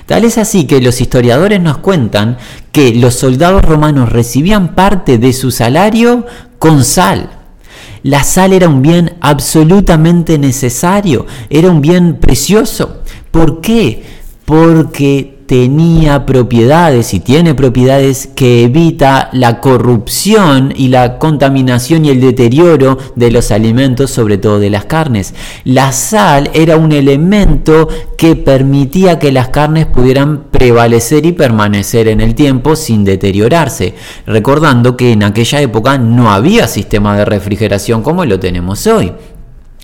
Tal 0.06 0.26
es 0.26 0.38
así 0.38 0.66
que 0.66 0.82
los 0.82 1.00
historiadores 1.02 1.62
nos 1.62 1.78
cuentan 1.78 2.38
que 2.72 2.94
los 2.94 3.16
soldados 3.16 3.62
romanos 3.62 4.12
recibían 4.12 4.76
parte 4.76 5.18
de 5.18 5.34
su 5.34 5.52
salario 5.52 6.26
con 6.60 6.84
sal. 6.84 7.30
La 8.04 8.24
sal 8.24 8.54
era 8.54 8.68
un 8.68 8.82
bien 8.82 9.16
absolutamente 9.22 10.38
necesario, 10.38 11.28
era 11.50 11.70
un 11.70 11.82
bien 11.82 12.16
precioso. 12.16 13.02
¿Por 13.30 13.62
qué? 13.62 14.04
Porque 14.52 15.46
tenía 15.46 16.26
propiedades 16.26 17.14
y 17.14 17.22
tiene 17.22 17.56
propiedades 17.56 18.28
que 18.36 18.64
evita 18.64 19.30
la 19.32 19.62
corrupción 19.62 20.74
y 20.76 20.90
la 20.90 21.20
contaminación 21.20 22.04
y 22.04 22.10
el 22.10 22.20
deterioro 22.20 22.98
de 23.16 23.32
los 23.32 23.52
alimentos, 23.52 24.12
sobre 24.12 24.38
todo 24.38 24.60
de 24.60 24.70
las 24.70 24.84
carnes. 24.84 25.34
La 25.64 25.94
sal 25.94 26.50
era 26.54 26.76
un 26.76 26.92
elemento 26.92 27.88
que 28.18 28.36
permitía 28.36 29.20
que 29.20 29.32
las 29.32 29.48
carnes 29.48 29.86
pudieran 29.86 30.44
prevalecer 30.52 31.26
y 31.26 31.32
permanecer 31.32 32.10
en 32.10 32.20
el 32.20 32.36
tiempo 32.36 32.76
sin 32.76 33.06
deteriorarse, 33.06 33.96
recordando 34.26 34.98
que 34.98 35.14
en 35.14 35.24
aquella 35.24 35.62
época 35.62 35.98
no 35.98 36.30
había 36.30 36.68
sistema 36.68 37.18
de 37.18 37.24
refrigeración 37.24 38.04
como 38.04 38.26
lo 38.26 38.38
tenemos 38.38 38.86
hoy. 38.86 39.14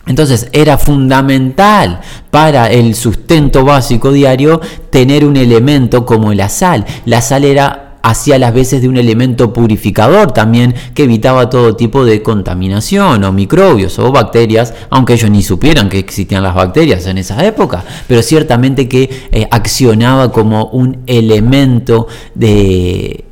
Entonces 0.08 0.48
era 0.52 0.78
fundamental 0.78 2.02
para 2.32 2.72
el 2.72 2.96
sustento 2.96 3.64
básico 3.64 4.12
diario 4.12 4.62
tener 4.90 5.26
un 5.26 5.38
elemento 5.38 6.06
como 6.06 6.34
la 6.34 6.50
sal. 6.50 6.86
La 7.06 7.22
sal 7.22 7.44
era 7.44 7.88
hacía 8.08 8.40
las 8.40 8.54
veces 8.54 8.82
de 8.82 8.88
un 8.88 8.96
elemento 8.96 9.52
purificador 9.52 10.32
también 10.32 10.74
que 10.94 11.04
evitaba 11.04 11.50
todo 11.50 11.76
tipo 11.76 12.06
de 12.06 12.24
contaminación 12.24 13.24
o 13.26 13.34
microbios 13.34 14.00
o 14.00 14.12
bacterias, 14.12 14.74
aunque 14.90 15.14
ellos 15.14 15.30
ni 15.30 15.44
supieran 15.44 15.90
que 15.90 16.00
existían 16.00 16.44
las 16.44 16.56
bacterias 16.56 17.06
en 17.08 17.18
esa 17.18 17.46
época, 17.46 17.84
pero 18.08 18.22
ciertamente 18.22 18.88
que 18.88 19.28
eh, 19.32 19.48
accionaba 19.52 20.32
como 20.32 20.68
un 20.68 21.00
elemento 21.06 22.08
de 22.34 23.26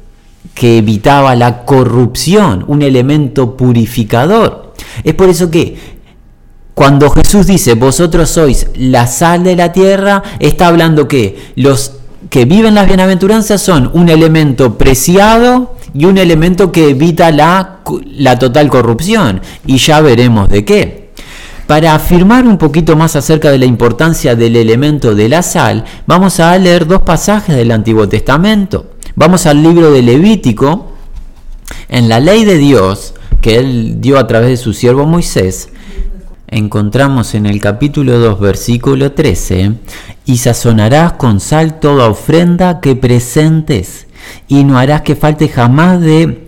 que 0.54 0.78
evitaba 0.78 1.36
la 1.36 1.66
corrupción, 1.66 2.64
un 2.68 2.82
elemento 2.82 3.58
purificador. 3.58 4.74
Es 5.04 5.14
por 5.14 5.30
eso 5.30 5.52
que 5.52 5.95
cuando 6.76 7.10
Jesús 7.10 7.48
dice, 7.48 7.74
vosotros 7.74 8.30
sois 8.30 8.68
la 8.76 9.08
sal 9.08 9.46
de 9.46 9.56
la 9.56 9.72
tierra, 9.72 10.22
está 10.40 10.68
hablando 10.68 11.08
que 11.08 11.54
los 11.56 11.94
que 12.30 12.44
viven 12.44 12.76
las 12.76 12.88
bienaventuranzas 12.88 13.62
son 13.62 13.90
un 13.94 14.10
elemento 14.10 14.78
preciado 14.78 15.76
y 15.94 16.04
un 16.04 16.18
elemento 16.18 16.74
que 16.74 16.90
evita 16.90 17.32
la, 17.32 17.80
la 18.04 18.38
total 18.38 18.70
corrupción. 18.70 19.40
Y 19.66 19.78
ya 19.78 20.02
veremos 20.02 20.50
de 20.50 20.66
qué. 20.66 21.12
Para 21.66 21.96
afirmar 21.96 22.46
un 22.46 22.58
poquito 22.58 22.98
más 22.98 23.16
acerca 23.16 23.52
de 23.52 23.58
la 23.58 23.66
importancia 23.66 24.36
del 24.36 24.58
elemento 24.58 25.16
de 25.16 25.30
la 25.30 25.44
sal, 25.44 25.86
vamos 26.06 26.42
a 26.42 26.58
leer 26.58 26.88
dos 26.88 27.04
pasajes 27.04 27.56
del 27.56 27.72
Antiguo 27.72 28.10
Testamento. 28.10 28.92
Vamos 29.16 29.46
al 29.46 29.64
libro 29.64 29.92
de 29.92 30.02
Levítico. 30.02 30.92
En 31.88 32.10
la 32.10 32.20
ley 32.20 32.44
de 32.44 32.58
Dios, 32.58 33.14
que 33.40 33.58
él 33.60 34.02
dio 34.02 34.20
a 34.20 34.28
través 34.28 34.50
de 34.50 34.58
su 34.58 34.74
siervo 34.74 35.06
Moisés, 35.06 35.70
encontramos 36.48 37.36
en 37.36 37.46
el 37.46 37.60
capítulo 37.60 38.20
2, 38.20 38.40
versículo 38.40 39.12
13, 39.12 39.74
y 40.26 40.38
sazonarás 40.38 41.14
con 41.14 41.40
sal 41.40 41.80
toda 41.80 42.10
ofrenda 42.10 42.80
que 42.80 42.96
presentes, 42.96 44.08
y 44.48 44.64
no 44.64 44.78
harás 44.78 45.02
que 45.02 45.16
falte 45.16 45.50
jamás 45.50 46.02
de 46.02 46.46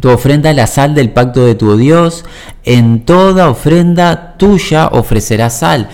tu 0.00 0.08
ofrenda 0.10 0.52
la 0.52 0.66
sal 0.66 0.94
del 0.94 1.10
pacto 1.10 1.44
de 1.44 1.54
tu 1.54 1.76
Dios, 1.76 2.24
en 2.64 3.04
toda 3.04 3.48
ofrenda 3.48 4.34
tuya 4.36 4.88
ofrecerás 4.88 5.58
sal. 5.58 5.88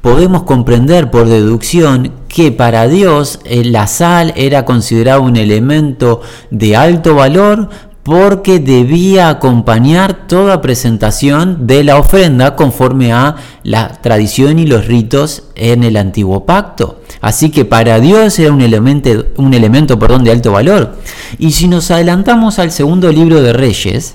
Podemos 0.00 0.42
comprender 0.42 1.10
por 1.10 1.28
deducción 1.28 2.12
que 2.26 2.50
para 2.50 2.88
Dios 2.88 3.38
eh, 3.44 3.64
la 3.64 3.86
sal 3.86 4.32
era 4.36 4.64
considerado 4.64 5.22
un 5.22 5.36
elemento 5.36 6.22
de 6.50 6.74
alto 6.74 7.14
valor 7.14 7.68
porque 8.02 8.58
debía 8.58 9.28
acompañar 9.28 10.26
toda 10.26 10.60
presentación 10.60 11.66
de 11.66 11.84
la 11.84 11.98
ofrenda 11.98 12.56
conforme 12.56 13.12
a 13.12 13.36
la 13.62 14.00
tradición 14.02 14.58
y 14.58 14.66
los 14.66 14.86
ritos 14.86 15.44
en 15.54 15.84
el 15.84 15.96
antiguo 15.96 16.44
pacto. 16.44 17.00
Así 17.20 17.50
que 17.50 17.64
para 17.64 18.00
Dios 18.00 18.38
era 18.40 18.52
un 18.52 18.60
elemento, 18.60 19.26
un 19.36 19.54
elemento 19.54 19.96
de 19.96 20.30
alto 20.32 20.50
valor. 20.50 20.96
Y 21.38 21.52
si 21.52 21.68
nos 21.68 21.92
adelantamos 21.92 22.58
al 22.58 22.72
segundo 22.72 23.12
libro 23.12 23.40
de 23.40 23.52
Reyes, 23.52 24.14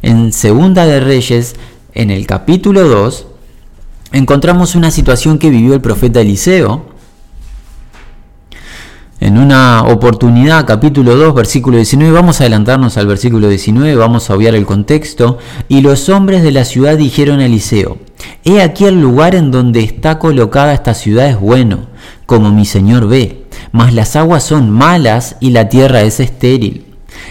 en 0.00 0.32
Segunda 0.32 0.86
de 0.86 1.00
Reyes, 1.00 1.56
en 1.94 2.10
el 2.10 2.26
capítulo 2.26 2.88
2, 2.88 3.26
encontramos 4.12 4.74
una 4.74 4.90
situación 4.90 5.38
que 5.38 5.50
vivió 5.50 5.74
el 5.74 5.82
profeta 5.82 6.22
Eliseo, 6.22 6.97
en 9.20 9.36
una 9.36 9.82
oportunidad, 9.84 10.64
capítulo 10.64 11.16
2, 11.16 11.34
versículo 11.34 11.76
19, 11.76 12.12
vamos 12.12 12.40
a 12.40 12.44
adelantarnos 12.44 12.96
al 12.96 13.06
versículo 13.06 13.48
19, 13.48 13.96
vamos 13.96 14.30
a 14.30 14.34
obviar 14.34 14.54
el 14.54 14.64
contexto, 14.64 15.38
y 15.68 15.80
los 15.80 16.08
hombres 16.08 16.42
de 16.42 16.52
la 16.52 16.64
ciudad 16.64 16.96
dijeron 16.96 17.40
a 17.40 17.46
Eliseo, 17.46 17.98
He 18.44 18.62
aquí 18.62 18.84
el 18.84 19.00
lugar 19.00 19.34
en 19.34 19.50
donde 19.50 19.80
está 19.80 20.18
colocada 20.18 20.72
esta 20.72 20.94
ciudad 20.94 21.28
es 21.28 21.38
bueno, 21.38 21.86
como 22.26 22.52
mi 22.52 22.64
señor 22.64 23.08
ve, 23.08 23.46
mas 23.72 23.92
las 23.92 24.14
aguas 24.16 24.44
son 24.44 24.70
malas 24.70 25.36
y 25.40 25.50
la 25.50 25.68
tierra 25.68 26.02
es 26.02 26.20
estéril. 26.20 26.86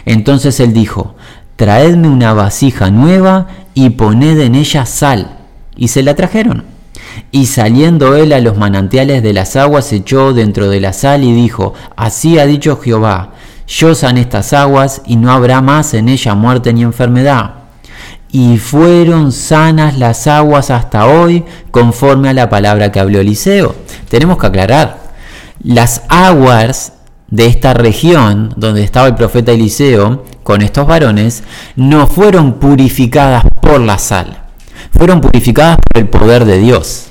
Entonces 0.06 0.60
él 0.60 0.74
dijo, 0.74 1.16
Traedme 1.56 2.08
una 2.08 2.34
vasija 2.34 2.92
nueva 2.92 3.48
y 3.74 3.90
poned 3.90 4.40
en 4.40 4.54
ella 4.54 4.86
sal. 4.86 5.38
Y 5.76 5.88
se 5.88 6.04
la 6.04 6.16
trajeron. 6.16 6.77
Y 7.32 7.48
saliendo 7.48 8.16
él 8.16 8.34
a 8.34 8.40
los 8.40 8.58
manantiales 8.58 9.24
de 9.24 9.34
las 9.34 9.56
aguas, 9.56 9.92
echó 9.94 10.34
dentro 10.34 10.70
de 10.70 10.80
la 10.80 10.94
sal 10.94 11.24
y 11.24 11.34
dijo, 11.34 11.74
Así 11.96 12.40
ha 12.40 12.46
dicho 12.46 12.78
Jehová, 12.78 13.34
yo 13.68 13.96
san 13.96 14.18
estas 14.18 14.54
aguas 14.54 15.02
y 15.06 15.18
no 15.18 15.32
habrá 15.32 15.62
más 15.62 15.94
en 15.94 16.10
ella 16.10 16.36
muerte 16.36 16.74
ni 16.74 16.84
enfermedad. 16.84 17.56
Y 18.32 18.58
fueron 18.58 19.32
sanas 19.32 19.98
las 19.98 20.28
aguas 20.28 20.70
hasta 20.70 21.08
hoy, 21.08 21.44
conforme 21.72 22.30
a 22.30 22.34
la 22.34 22.50
palabra 22.50 22.92
que 22.92 23.00
habló 23.00 23.20
Eliseo. 23.20 23.76
Tenemos 24.10 24.38
que 24.38 24.48
aclarar, 24.48 24.98
las 25.64 26.04
aguas 26.10 26.94
de 27.30 27.46
esta 27.46 27.74
región 27.74 28.54
donde 28.56 28.84
estaba 28.84 29.08
el 29.08 29.16
profeta 29.16 29.52
Eliseo 29.52 30.24
con 30.44 30.62
estos 30.62 30.88
varones 30.88 31.44
no 31.76 32.08
fueron 32.08 32.54
purificadas 32.54 33.44
por 33.62 33.82
la 33.82 33.98
sal, 33.98 34.44
fueron 34.92 35.22
purificadas 35.22 35.78
por 35.78 36.02
el 36.02 36.10
poder 36.10 36.46
de 36.46 36.60
Dios 36.60 37.08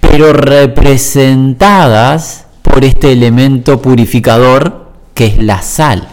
pero 0.00 0.32
representadas 0.32 2.46
por 2.62 2.84
este 2.84 3.12
elemento 3.12 3.82
purificador 3.82 4.92
que 5.14 5.26
es 5.26 5.42
la 5.42 5.62
sal. 5.62 6.08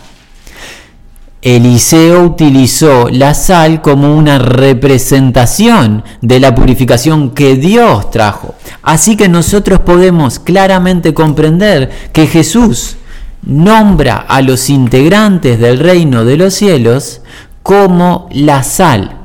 Eliseo 1.42 2.24
utilizó 2.24 3.10
la 3.10 3.34
sal 3.36 3.82
como 3.82 4.18
una 4.18 4.40
representación 4.40 6.04
de 6.22 6.40
la 6.40 6.56
purificación 6.56 7.32
que 7.32 7.56
Dios 7.56 8.10
trajo. 8.10 8.56
Así 8.82 9.16
que 9.16 9.30
nosotros 9.30 9.82
podemos 9.82 10.40
claramente 10.40 11.14
comprender 11.14 11.92
que 12.12 12.26
Jesús 12.26 12.96
nombra 13.44 14.26
a 14.28 14.42
los 14.42 14.72
integrantes 14.72 15.60
del 15.60 15.78
reino 15.78 16.26
de 16.26 16.38
los 16.38 16.56
cielos 16.56 17.22
como 17.62 18.28
la 18.32 18.64
sal, 18.64 19.25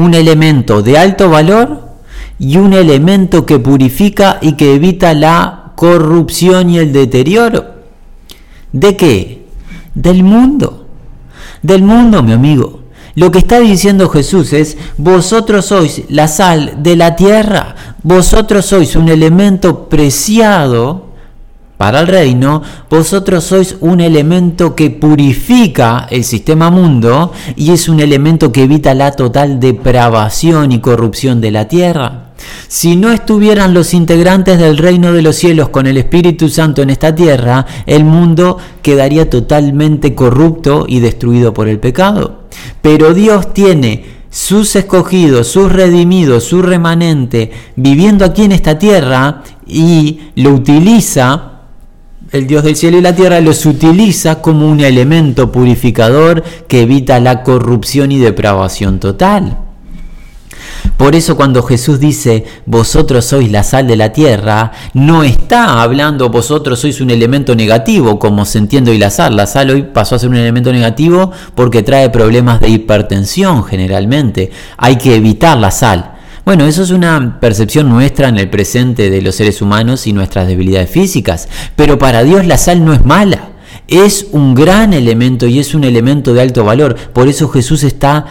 un 0.00 0.14
elemento 0.14 0.82
de 0.82 0.98
alto 0.98 1.30
valor 1.30 1.90
y 2.38 2.56
un 2.56 2.72
elemento 2.72 3.44
que 3.46 3.58
purifica 3.58 4.38
y 4.40 4.52
que 4.54 4.74
evita 4.74 5.14
la 5.14 5.72
corrupción 5.76 6.70
y 6.70 6.78
el 6.78 6.92
deterioro. 6.92 7.64
¿De 8.72 8.96
qué? 8.96 9.46
Del 9.94 10.22
mundo. 10.22 10.86
Del 11.62 11.82
mundo, 11.82 12.22
mi 12.22 12.32
amigo. 12.32 12.80
Lo 13.14 13.30
que 13.30 13.38
está 13.38 13.60
diciendo 13.60 14.08
Jesús 14.08 14.52
es, 14.52 14.78
vosotros 14.96 15.66
sois 15.66 16.02
la 16.08 16.28
sal 16.28 16.82
de 16.82 16.96
la 16.96 17.16
tierra, 17.16 17.74
vosotros 18.02 18.64
sois 18.64 18.94
un 18.96 19.08
elemento 19.08 19.88
preciado 19.88 21.09
para 21.80 22.00
el 22.00 22.08
reino, 22.08 22.60
vosotros 22.90 23.42
sois 23.42 23.78
un 23.80 24.02
elemento 24.02 24.74
que 24.74 24.90
purifica 24.90 26.06
el 26.10 26.24
sistema 26.24 26.68
mundo 26.68 27.32
y 27.56 27.72
es 27.72 27.88
un 27.88 28.00
elemento 28.00 28.52
que 28.52 28.64
evita 28.64 28.92
la 28.92 29.12
total 29.12 29.58
depravación 29.58 30.72
y 30.72 30.80
corrupción 30.80 31.40
de 31.40 31.50
la 31.50 31.68
tierra. 31.68 32.32
Si 32.68 32.96
no 32.96 33.10
estuvieran 33.10 33.72
los 33.72 33.94
integrantes 33.94 34.58
del 34.58 34.76
reino 34.76 35.14
de 35.14 35.22
los 35.22 35.36
cielos 35.36 35.70
con 35.70 35.86
el 35.86 35.96
Espíritu 35.96 36.50
Santo 36.50 36.82
en 36.82 36.90
esta 36.90 37.14
tierra, 37.14 37.64
el 37.86 38.04
mundo 38.04 38.58
quedaría 38.82 39.30
totalmente 39.30 40.14
corrupto 40.14 40.84
y 40.86 41.00
destruido 41.00 41.54
por 41.54 41.66
el 41.66 41.78
pecado. 41.78 42.42
Pero 42.82 43.14
Dios 43.14 43.54
tiene 43.54 44.04
sus 44.28 44.76
escogidos, 44.76 45.46
sus 45.46 45.72
redimidos, 45.72 46.44
su 46.44 46.60
remanente 46.60 47.50
viviendo 47.74 48.26
aquí 48.26 48.42
en 48.42 48.52
esta 48.52 48.78
tierra 48.78 49.44
y 49.66 50.20
lo 50.34 50.50
utiliza 50.50 51.49
el 52.32 52.46
Dios 52.46 52.62
del 52.62 52.76
cielo 52.76 52.98
y 52.98 53.02
la 53.02 53.14
tierra 53.14 53.40
los 53.40 53.66
utiliza 53.66 54.40
como 54.40 54.68
un 54.68 54.80
elemento 54.80 55.50
purificador 55.50 56.44
que 56.68 56.82
evita 56.82 57.18
la 57.20 57.42
corrupción 57.42 58.12
y 58.12 58.18
depravación 58.18 59.00
total. 59.00 59.58
Por 60.96 61.14
eso 61.14 61.36
cuando 61.36 61.62
Jesús 61.62 61.98
dice, 61.98 62.44
vosotros 62.66 63.24
sois 63.24 63.50
la 63.50 63.62
sal 63.62 63.86
de 63.86 63.96
la 63.96 64.12
tierra, 64.12 64.72
no 64.94 65.24
está 65.24 65.82
hablando 65.82 66.28
vosotros 66.28 66.78
sois 66.78 67.00
un 67.00 67.10
elemento 67.10 67.54
negativo, 67.54 68.18
como 68.18 68.44
se 68.44 68.58
entiende 68.58 68.90
hoy 68.90 68.98
la 68.98 69.10
sal. 69.10 69.36
La 69.36 69.46
sal 69.46 69.70
hoy 69.70 69.82
pasó 69.82 70.14
a 70.14 70.18
ser 70.18 70.28
un 70.28 70.36
elemento 70.36 70.72
negativo 70.72 71.32
porque 71.54 71.82
trae 71.82 72.10
problemas 72.10 72.60
de 72.60 72.68
hipertensión 72.68 73.64
generalmente. 73.64 74.50
Hay 74.76 74.96
que 74.96 75.16
evitar 75.16 75.58
la 75.58 75.70
sal. 75.70 76.19
Bueno, 76.44 76.64
eso 76.66 76.82
es 76.82 76.90
una 76.90 77.38
percepción 77.40 77.88
nuestra 77.88 78.28
en 78.28 78.38
el 78.38 78.50
presente 78.50 79.10
de 79.10 79.22
los 79.22 79.34
seres 79.34 79.62
humanos 79.62 80.06
y 80.06 80.12
nuestras 80.12 80.46
debilidades 80.46 80.90
físicas. 80.90 81.48
Pero 81.76 81.98
para 81.98 82.24
Dios 82.24 82.46
la 82.46 82.58
sal 82.58 82.84
no 82.84 82.92
es 82.92 83.04
mala. 83.04 83.50
Es 83.88 84.28
un 84.32 84.54
gran 84.54 84.92
elemento 84.92 85.46
y 85.46 85.58
es 85.58 85.74
un 85.74 85.84
elemento 85.84 86.32
de 86.32 86.42
alto 86.42 86.64
valor. 86.64 86.94
Por 87.12 87.28
eso 87.28 87.48
Jesús 87.48 87.82
está 87.82 88.26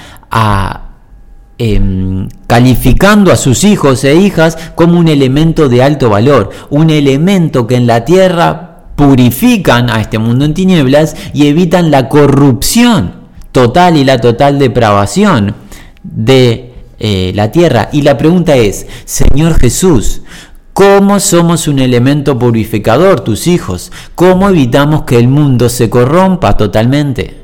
Em, 1.61 2.29
calificando 2.47 3.33
a 3.33 3.35
sus 3.35 3.65
hijos 3.65 4.05
e 4.05 4.15
hijas 4.15 4.57
como 4.75 4.97
un 4.97 5.09
elemento 5.09 5.67
de 5.67 5.83
alto 5.83 6.09
valor, 6.09 6.51
un 6.69 6.89
elemento 6.89 7.67
que 7.67 7.75
en 7.75 7.85
la 7.85 8.05
tierra 8.05 8.85
purifican 8.95 9.89
a 9.89 9.99
este 9.99 10.19
mundo 10.19 10.45
en 10.45 10.53
tinieblas 10.53 11.17
y 11.33 11.47
evitan 11.47 11.91
la 11.91 12.07
corrupción 12.07 13.11
total 13.51 13.97
y 13.97 14.05
la 14.05 14.21
total 14.21 14.57
depravación 14.57 15.53
de 16.01 16.68
eh, 16.99 17.31
la 17.33 17.51
tierra. 17.51 17.89
Y 17.91 18.01
la 18.01 18.17
pregunta 18.17 18.55
es, 18.55 18.85
Señor 19.05 19.59
Jesús, 19.59 20.21
¿Cómo 20.79 21.19
somos 21.19 21.67
un 21.67 21.79
elemento 21.79 22.39
purificador, 22.39 23.19
tus 23.19 23.47
hijos? 23.47 23.91
¿Cómo 24.15 24.47
evitamos 24.47 25.03
que 25.03 25.17
el 25.17 25.27
mundo 25.27 25.67
se 25.67 25.89
corrompa 25.89 26.55
totalmente? 26.55 27.41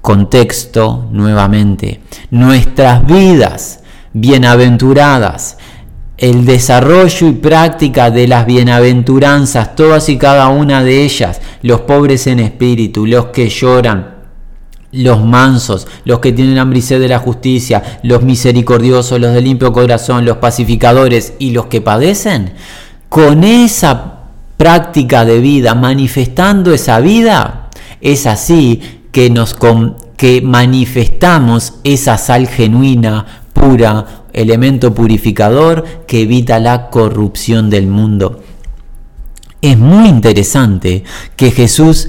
Contexto 0.00 1.08
nuevamente. 1.10 2.00
Nuestras 2.30 3.04
vidas 3.04 3.80
bienaventuradas, 4.12 5.58
el 6.16 6.46
desarrollo 6.46 7.26
y 7.26 7.32
práctica 7.32 8.12
de 8.12 8.28
las 8.28 8.46
bienaventuranzas, 8.46 9.74
todas 9.74 10.08
y 10.08 10.16
cada 10.16 10.48
una 10.48 10.84
de 10.84 11.02
ellas, 11.02 11.40
los 11.62 11.80
pobres 11.80 12.28
en 12.28 12.38
espíritu, 12.38 13.04
los 13.04 13.26
que 13.26 13.48
lloran, 13.48 14.13
los 14.94 15.24
mansos, 15.24 15.86
los 16.04 16.20
que 16.20 16.32
tienen 16.32 16.58
hambre 16.58 16.80
de 16.80 17.08
la 17.08 17.18
justicia, 17.18 18.00
los 18.02 18.22
misericordiosos, 18.22 19.20
los 19.20 19.34
de 19.34 19.40
limpio 19.40 19.72
corazón, 19.72 20.24
los 20.24 20.38
pacificadores 20.38 21.34
y 21.38 21.50
los 21.50 21.66
que 21.66 21.80
padecen, 21.80 22.52
con 23.08 23.44
esa 23.44 24.20
práctica 24.56 25.24
de 25.24 25.40
vida, 25.40 25.74
manifestando 25.74 26.72
esa 26.72 27.00
vida, 27.00 27.70
es 28.00 28.26
así 28.26 28.80
que 29.10 29.30
nos 29.30 29.56
que 30.16 30.42
manifestamos 30.42 31.74
esa 31.84 32.18
sal 32.18 32.46
genuina, 32.46 33.42
pura, 33.52 34.24
elemento 34.32 34.94
purificador 34.94 35.84
que 36.06 36.22
evita 36.22 36.58
la 36.58 36.90
corrupción 36.90 37.70
del 37.70 37.86
mundo. 37.86 38.42
Es 39.60 39.78
muy 39.78 40.08
interesante 40.08 41.04
que 41.36 41.50
Jesús 41.50 42.08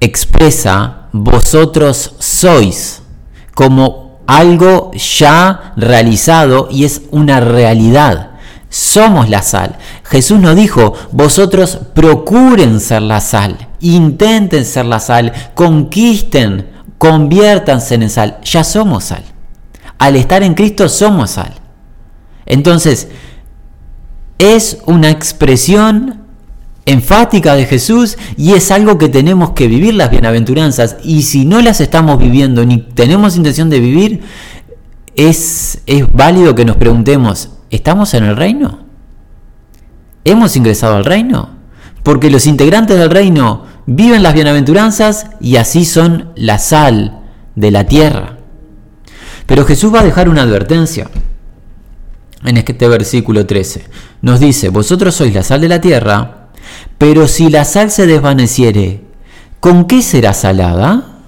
expresa 0.00 1.05
vosotros 1.22 2.14
sois 2.18 3.02
como 3.54 4.20
algo 4.26 4.90
ya 4.92 5.72
realizado 5.76 6.68
y 6.70 6.84
es 6.84 7.02
una 7.10 7.40
realidad. 7.40 8.30
Somos 8.68 9.30
la 9.30 9.42
sal. 9.42 9.76
Jesús 10.04 10.38
nos 10.38 10.56
dijo, 10.56 10.92
vosotros 11.12 11.78
procuren 11.94 12.80
ser 12.80 13.02
la 13.02 13.20
sal, 13.20 13.68
intenten 13.80 14.64
ser 14.64 14.84
la 14.84 15.00
sal, 15.00 15.32
conquisten, 15.54 16.66
conviértanse 16.98 17.94
en 17.94 18.10
sal. 18.10 18.38
Ya 18.44 18.64
somos 18.64 19.04
sal. 19.04 19.22
Al 19.98 20.16
estar 20.16 20.42
en 20.42 20.54
Cristo 20.54 20.88
somos 20.88 21.30
sal. 21.30 21.54
Entonces, 22.44 23.08
es 24.38 24.78
una 24.86 25.10
expresión 25.10 26.25
enfática 26.86 27.54
de 27.54 27.66
Jesús 27.66 28.16
y 28.36 28.52
es 28.52 28.70
algo 28.70 28.96
que 28.96 29.08
tenemos 29.08 29.50
que 29.50 29.66
vivir 29.66 29.94
las 29.94 30.10
bienaventuranzas 30.10 30.96
y 31.02 31.22
si 31.22 31.44
no 31.44 31.60
las 31.60 31.80
estamos 31.80 32.18
viviendo 32.18 32.64
ni 32.64 32.78
tenemos 32.78 33.36
intención 33.36 33.68
de 33.68 33.80
vivir, 33.80 34.22
es, 35.16 35.80
es 35.86 36.10
válido 36.12 36.54
que 36.54 36.64
nos 36.64 36.76
preguntemos, 36.76 37.50
¿estamos 37.70 38.14
en 38.14 38.24
el 38.24 38.36
reino? 38.36 38.86
¿Hemos 40.24 40.56
ingresado 40.56 40.96
al 40.96 41.04
reino? 41.04 41.50
Porque 42.02 42.30
los 42.30 42.46
integrantes 42.46 42.98
del 42.98 43.10
reino 43.10 43.64
viven 43.86 44.22
las 44.22 44.34
bienaventuranzas 44.34 45.26
y 45.40 45.56
así 45.56 45.84
son 45.84 46.30
la 46.36 46.58
sal 46.58 47.20
de 47.56 47.70
la 47.70 47.84
tierra. 47.84 48.38
Pero 49.46 49.64
Jesús 49.64 49.92
va 49.92 50.00
a 50.00 50.04
dejar 50.04 50.28
una 50.28 50.42
advertencia 50.42 51.08
en 52.44 52.56
este 52.56 52.88
versículo 52.88 53.46
13. 53.46 53.86
Nos 54.22 54.40
dice, 54.40 54.68
vosotros 54.68 55.14
sois 55.14 55.34
la 55.34 55.42
sal 55.42 55.60
de 55.60 55.68
la 55.68 55.80
tierra, 55.80 56.45
pero 56.98 57.26
si 57.26 57.50
la 57.50 57.64
sal 57.64 57.90
se 57.90 58.06
desvaneciere, 58.06 59.00
¿con 59.60 59.86
qué 59.86 60.02
será 60.02 60.32
salada? 60.32 61.18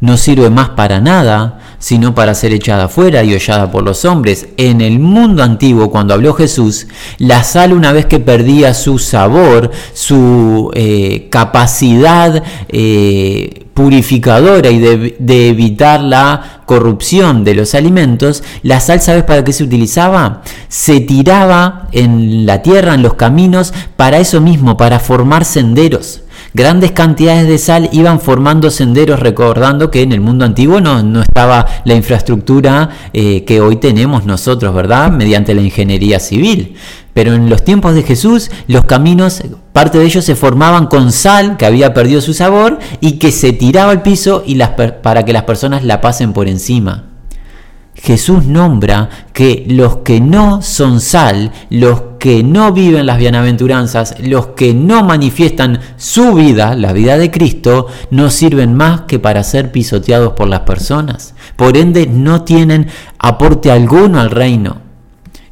No 0.00 0.16
sirve 0.16 0.48
más 0.48 0.70
para 0.70 1.00
nada, 1.00 1.58
sino 1.78 2.14
para 2.14 2.34
ser 2.34 2.52
echada 2.52 2.88
fuera 2.88 3.24
y 3.24 3.34
hollada 3.34 3.70
por 3.70 3.82
los 3.82 4.04
hombres. 4.04 4.48
En 4.56 4.80
el 4.80 5.00
mundo 5.00 5.42
antiguo, 5.42 5.90
cuando 5.90 6.14
habló 6.14 6.34
Jesús, 6.34 6.86
la 7.18 7.42
sal 7.42 7.72
una 7.72 7.92
vez 7.92 8.06
que 8.06 8.20
perdía 8.20 8.74
su 8.74 8.98
sabor, 8.98 9.70
su 9.92 10.70
eh, 10.74 11.28
capacidad 11.30 12.42
eh, 12.68 13.59
purificadora 13.80 14.68
y 14.68 14.78
de, 14.78 15.48
evitar 15.48 16.02
la 16.02 16.60
corrupción 16.66 17.44
de 17.44 17.54
los 17.54 17.74
alimentos, 17.74 18.42
la 18.62 18.78
sal, 18.78 19.00
¿sabes 19.00 19.24
para 19.24 19.42
qué 19.42 19.54
se 19.54 19.64
utilizaba? 19.64 20.42
Se 20.68 21.00
tiraba 21.00 21.88
en 21.90 22.44
la 22.44 22.60
tierra, 22.60 22.92
en 22.92 23.02
los 23.02 23.14
caminos, 23.14 23.72
para 23.96 24.18
eso 24.18 24.42
mismo, 24.42 24.76
para 24.76 24.98
formar 24.98 25.46
senderos. 25.46 26.20
Grandes 26.52 26.92
cantidades 26.92 27.48
de 27.48 27.56
sal 27.56 27.88
iban 27.90 28.20
formando 28.20 28.70
senderos, 28.70 29.18
recordando 29.18 29.90
que 29.90 30.02
en 30.02 30.12
el 30.12 30.20
mundo 30.20 30.44
antiguo 30.44 30.82
no, 30.82 31.02
no 31.02 31.22
estaba 31.22 31.66
la 31.84 31.94
infraestructura 31.94 32.90
eh, 33.14 33.44
que 33.44 33.62
hoy 33.62 33.76
tenemos 33.76 34.26
nosotros, 34.26 34.74
¿verdad? 34.74 35.10
Mediante 35.10 35.54
la 35.54 35.62
ingeniería 35.62 36.20
civil. 36.20 36.76
Pero 37.14 37.32
en 37.32 37.48
los 37.48 37.64
tiempos 37.64 37.94
de 37.94 38.02
Jesús, 38.02 38.50
los 38.66 38.84
caminos, 38.84 39.42
parte 39.72 39.98
de 39.98 40.04
ellos 40.04 40.24
se 40.24 40.36
formaban 40.36 40.86
con 40.86 41.12
sal 41.12 41.56
que 41.56 41.66
había 41.66 41.94
perdido 41.94 42.20
su 42.20 42.34
sabor 42.34 42.78
y 43.00 43.18
que 43.18 43.32
se 43.32 43.52
tiraba 43.52 43.92
al 43.92 44.02
piso 44.02 44.42
y 44.46 44.58
para 45.02 45.24
que 45.24 45.32
las 45.32 45.44
personas 45.44 45.84
la 45.84 46.00
pasen 46.00 46.32
por 46.32 46.48
encima. 46.48 47.04
Jesús 47.94 48.46
nombra 48.46 49.10
que 49.34 49.64
los 49.68 49.98
que 49.98 50.20
no 50.20 50.62
son 50.62 51.00
sal, 51.00 51.52
los 51.68 52.02
que 52.18 52.42
no 52.42 52.72
viven 52.72 53.04
las 53.04 53.18
bienaventuranzas, 53.18 54.16
los 54.20 54.48
que 54.48 54.72
no 54.72 55.04
manifiestan 55.04 55.80
su 55.96 56.34
vida, 56.34 56.74
la 56.76 56.92
vida 56.92 57.18
de 57.18 57.30
Cristo, 57.30 57.88
no 58.10 58.30
sirven 58.30 58.74
más 58.74 59.02
que 59.02 59.18
para 59.18 59.44
ser 59.44 59.70
pisoteados 59.70 60.32
por 60.32 60.48
las 60.48 60.60
personas. 60.60 61.34
Por 61.56 61.76
ende, 61.76 62.06
no 62.06 62.42
tienen 62.42 62.88
aporte 63.18 63.70
alguno 63.70 64.18
al 64.18 64.30
reino. 64.30 64.78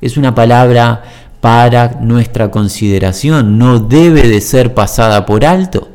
Es 0.00 0.16
una 0.16 0.34
palabra 0.34 1.02
para 1.40 1.98
nuestra 2.00 2.50
consideración, 2.50 3.58
no 3.58 3.78
debe 3.78 4.26
de 4.28 4.40
ser 4.40 4.74
pasada 4.74 5.24
por 5.26 5.44
alto. 5.44 5.88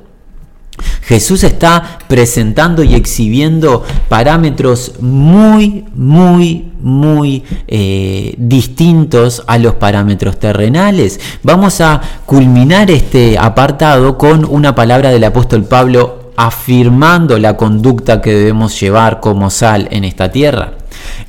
Jesús 1.04 1.44
está 1.44 2.00
presentando 2.08 2.84
y 2.84 2.96
exhibiendo 2.96 3.84
parámetros 4.08 4.94
muy, 5.02 5.86
muy, 5.94 6.72
muy 6.82 7.44
eh, 7.68 8.34
distintos 8.38 9.44
a 9.48 9.58
los 9.58 9.76
parámetros 9.76 10.40
terrenales. 10.40 11.20
Vamos 11.44 11.82
a 11.82 12.02
culminar 12.26 12.90
este 12.90 13.38
apartado 13.38 14.18
con 14.18 14.46
una 14.46 14.74
palabra 14.74 15.10
del 15.10 15.24
apóstol 15.26 15.66
Pablo 15.66 16.32
afirmando 16.36 17.38
la 17.38 17.58
conducta 17.58 18.22
que 18.22 18.34
debemos 18.34 18.80
llevar 18.80 19.20
como 19.20 19.50
sal 19.50 19.88
en 19.92 20.06
esta 20.06 20.32
tierra. 20.32 20.74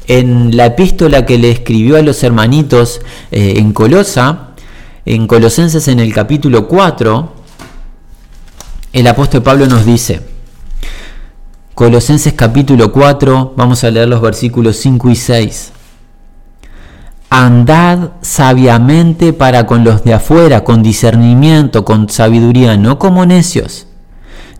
En 0.06 0.56
la 0.56 0.66
epístola 0.66 1.24
que 1.26 1.38
le 1.38 1.50
escribió 1.50 1.96
a 1.96 2.02
los 2.02 2.22
hermanitos 2.22 3.00
eh, 3.30 3.54
en 3.56 3.72
Colosa, 3.72 4.50
en 5.06 5.26
Colosenses 5.26 5.88
en 5.88 6.00
el 6.00 6.12
capítulo 6.12 6.68
4, 6.68 7.32
el 8.92 9.06
apóstol 9.06 9.42
Pablo 9.42 9.66
nos 9.66 9.84
dice, 9.84 10.20
Colosenses 11.74 12.34
capítulo 12.34 12.92
4, 12.92 13.54
vamos 13.56 13.82
a 13.82 13.90
leer 13.90 14.08
los 14.08 14.20
versículos 14.20 14.76
5 14.76 15.10
y 15.10 15.16
6. 15.16 15.72
Andad 17.30 18.10
sabiamente 18.20 19.32
para 19.32 19.66
con 19.66 19.82
los 19.82 20.04
de 20.04 20.14
afuera, 20.14 20.62
con 20.62 20.84
discernimiento, 20.84 21.84
con 21.84 22.08
sabiduría, 22.08 22.76
no 22.76 23.00
como 23.00 23.26
necios. 23.26 23.88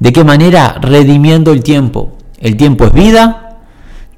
¿De 0.00 0.12
qué 0.12 0.24
manera? 0.24 0.79
Redimiendo 0.81 1.53
el 1.53 1.62
tiempo. 1.62 2.18
El 2.38 2.57
tiempo 2.57 2.85
es 2.87 2.92
vida, 2.92 3.59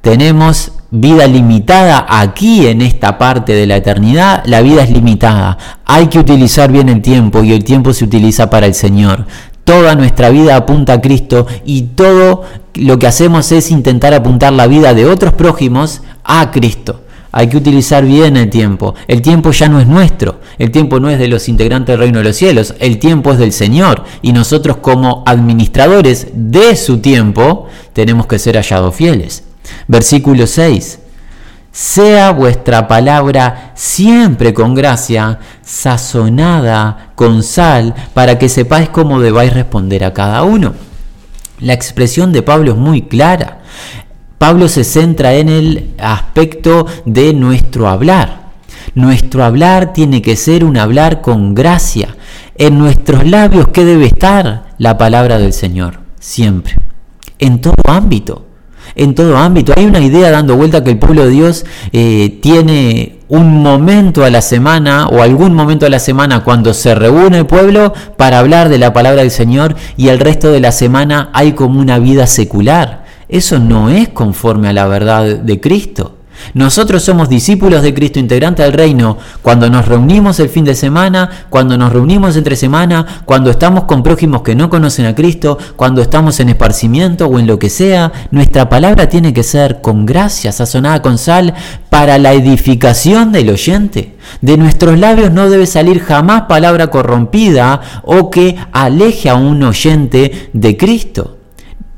tenemos 0.00 0.72
vida 0.90 1.26
limitada 1.26 2.06
aquí 2.08 2.66
en 2.66 2.80
esta 2.82 3.18
parte 3.18 3.52
de 3.52 3.66
la 3.66 3.76
eternidad, 3.76 4.42
la 4.46 4.62
vida 4.62 4.82
es 4.82 4.90
limitada. 4.90 5.58
Hay 5.84 6.06
que 6.06 6.18
utilizar 6.18 6.70
bien 6.70 6.88
el 6.88 7.02
tiempo 7.02 7.42
y 7.42 7.52
el 7.52 7.64
tiempo 7.64 7.92
se 7.92 8.04
utiliza 8.04 8.50
para 8.50 8.66
el 8.66 8.74
Señor. 8.74 9.26
Toda 9.64 9.96
nuestra 9.96 10.30
vida 10.30 10.54
apunta 10.54 10.94
a 10.94 11.00
Cristo 11.00 11.46
y 11.64 11.82
todo 11.82 12.44
lo 12.74 12.98
que 12.98 13.08
hacemos 13.08 13.50
es 13.50 13.70
intentar 13.70 14.14
apuntar 14.14 14.52
la 14.52 14.68
vida 14.68 14.94
de 14.94 15.06
otros 15.06 15.32
prójimos 15.32 16.02
a 16.22 16.50
Cristo. 16.52 17.00
Hay 17.32 17.48
que 17.48 17.58
utilizar 17.58 18.04
bien 18.04 18.36
el 18.36 18.48
tiempo. 18.48 18.94
El 19.08 19.20
tiempo 19.20 19.50
ya 19.50 19.68
no 19.68 19.78
es 19.78 19.86
nuestro. 19.86 20.40
El 20.56 20.70
tiempo 20.70 21.00
no 21.00 21.10
es 21.10 21.18
de 21.18 21.28
los 21.28 21.50
integrantes 21.50 21.92
del 21.92 21.98
reino 21.98 22.18
de 22.18 22.24
los 22.24 22.36
cielos. 22.36 22.74
El 22.78 22.98
tiempo 22.98 23.32
es 23.32 23.38
del 23.38 23.52
Señor. 23.52 24.04
Y 24.22 24.32
nosotros 24.32 24.78
como 24.78 25.22
administradores 25.26 26.28
de 26.32 26.76
su 26.76 26.98
tiempo 26.98 27.66
tenemos 27.92 28.26
que 28.26 28.38
ser 28.38 28.56
hallados 28.56 28.94
fieles. 28.94 29.45
Versículo 29.88 30.46
6 30.46 31.00
sea 31.76 32.30
vuestra 32.30 32.88
palabra 32.88 33.72
siempre 33.74 34.54
con 34.54 34.74
gracia, 34.74 35.40
sazonada 35.60 37.10
con 37.14 37.42
sal, 37.42 37.94
para 38.14 38.38
que 38.38 38.48
sepáis 38.48 38.88
cómo 38.88 39.20
debáis 39.20 39.52
responder 39.52 40.02
a 40.02 40.14
cada 40.14 40.42
uno. 40.42 40.72
La 41.60 41.74
expresión 41.74 42.32
de 42.32 42.40
Pablo 42.40 42.70
es 42.72 42.78
muy 42.78 43.02
clara. 43.02 43.58
Pablo 44.38 44.68
se 44.68 44.84
centra 44.84 45.34
en 45.34 45.50
el 45.50 45.94
aspecto 45.98 46.86
de 47.04 47.34
nuestro 47.34 47.90
hablar. 47.90 48.52
Nuestro 48.94 49.44
hablar 49.44 49.92
tiene 49.92 50.22
que 50.22 50.36
ser 50.36 50.64
un 50.64 50.78
hablar 50.78 51.20
con 51.20 51.54
gracia. 51.54 52.16
En 52.54 52.78
nuestros 52.78 53.26
labios, 53.26 53.68
¿qué 53.68 53.84
debe 53.84 54.06
estar? 54.06 54.68
La 54.78 54.96
palabra 54.96 55.36
del 55.36 55.52
Señor, 55.52 56.00
siempre, 56.18 56.76
en 57.38 57.60
todo 57.60 57.74
ámbito 57.86 58.45
en 58.96 59.14
todo 59.14 59.36
ámbito. 59.36 59.72
Hay 59.76 59.84
una 59.84 60.00
idea 60.00 60.30
dando 60.30 60.56
vuelta 60.56 60.82
que 60.82 60.90
el 60.90 60.98
pueblo 60.98 61.24
de 61.24 61.30
Dios 61.30 61.64
eh, 61.92 62.38
tiene 62.42 63.18
un 63.28 63.62
momento 63.62 64.24
a 64.24 64.30
la 64.30 64.40
semana 64.40 65.08
o 65.08 65.22
algún 65.22 65.54
momento 65.54 65.86
a 65.86 65.90
la 65.90 65.98
semana 65.98 66.44
cuando 66.44 66.74
se 66.74 66.94
reúne 66.94 67.38
el 67.38 67.46
pueblo 67.46 67.92
para 68.16 68.38
hablar 68.38 68.68
de 68.68 68.78
la 68.78 68.92
palabra 68.92 69.22
del 69.22 69.30
Señor 69.30 69.76
y 69.96 70.08
el 70.08 70.18
resto 70.18 70.50
de 70.50 70.60
la 70.60 70.72
semana 70.72 71.30
hay 71.32 71.52
como 71.52 71.80
una 71.80 71.98
vida 71.98 72.26
secular. 72.26 73.04
Eso 73.28 73.58
no 73.58 73.90
es 73.90 74.08
conforme 74.08 74.68
a 74.68 74.72
la 74.72 74.86
verdad 74.86 75.24
de 75.24 75.60
Cristo. 75.60 76.15
Nosotros 76.54 77.02
somos 77.02 77.28
discípulos 77.28 77.82
de 77.82 77.94
Cristo, 77.94 78.18
integrante 78.18 78.62
del 78.62 78.72
reino, 78.72 79.18
cuando 79.42 79.68
nos 79.68 79.86
reunimos 79.86 80.40
el 80.40 80.48
fin 80.48 80.64
de 80.64 80.74
semana, 80.74 81.46
cuando 81.50 81.76
nos 81.76 81.92
reunimos 81.92 82.36
entre 82.36 82.56
semana, 82.56 83.22
cuando 83.24 83.50
estamos 83.50 83.84
con 83.84 84.02
prójimos 84.02 84.42
que 84.42 84.54
no 84.54 84.70
conocen 84.70 85.06
a 85.06 85.14
Cristo, 85.14 85.58
cuando 85.76 86.02
estamos 86.02 86.40
en 86.40 86.48
esparcimiento 86.48 87.26
o 87.26 87.38
en 87.38 87.46
lo 87.46 87.58
que 87.58 87.70
sea, 87.70 88.12
nuestra 88.30 88.68
palabra 88.68 89.08
tiene 89.08 89.32
que 89.32 89.42
ser 89.42 89.80
con 89.80 90.06
gracia, 90.06 90.52
sazonada 90.52 91.02
con 91.02 91.18
sal, 91.18 91.54
para 91.90 92.18
la 92.18 92.32
edificación 92.32 93.32
del 93.32 93.50
oyente. 93.50 94.16
De 94.40 94.56
nuestros 94.56 94.98
labios 94.98 95.32
no 95.32 95.48
debe 95.48 95.66
salir 95.66 96.00
jamás 96.00 96.42
palabra 96.42 96.88
corrompida 96.88 97.80
o 98.02 98.30
que 98.30 98.56
aleje 98.72 99.28
a 99.28 99.36
un 99.36 99.62
oyente 99.62 100.50
de 100.52 100.76
Cristo. 100.76 101.36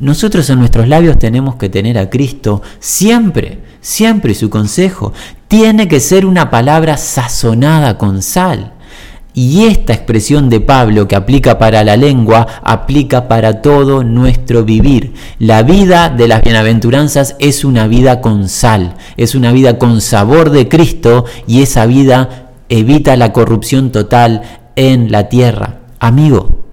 Nosotros 0.01 0.49
en 0.51 0.61
nuestros 0.61 0.87
labios 0.87 1.19
tenemos 1.19 1.57
que 1.57 1.69
tener 1.69 1.99
a 1.99 2.09
Cristo 2.09 2.63
siempre, 2.79 3.59
siempre 3.89 4.35
su 4.35 4.51
consejo. 4.51 5.15
Tiene 5.49 5.89
que 5.89 5.99
ser 5.99 6.27
una 6.27 6.51
palabra 6.51 6.99
sazonada 6.99 7.97
con 7.97 8.21
sal. 8.21 8.75
Y 9.33 9.65
esta 9.65 9.95
expresión 9.95 10.51
de 10.51 10.61
Pablo 10.61 11.09
que 11.09 11.17
aplica 11.17 11.59
para 11.59 11.85
la 11.85 11.97
lengua, 11.97 12.47
aplica 12.63 13.29
para 13.29 13.63
todo 13.63 14.05
nuestro 14.05 14.65
vivir. 14.65 15.15
La 15.39 15.63
vida 15.63 16.11
de 16.11 16.29
las 16.29 16.43
bienaventuranzas 16.43 17.37
es 17.39 17.65
una 17.65 17.87
vida 17.87 18.21
con 18.21 18.49
sal, 18.49 18.97
es 19.17 19.35
una 19.35 19.53
vida 19.53 19.79
con 19.79 20.01
sabor 20.01 20.51
de 20.51 20.69
Cristo 20.69 21.25
y 21.47 21.63
esa 21.63 21.87
vida 21.87 22.51
evita 22.69 23.17
la 23.17 23.33
corrupción 23.33 23.91
total 23.91 24.43
en 24.77 25.11
la 25.11 25.29
tierra. 25.29 25.79
Amigo, 25.99 26.65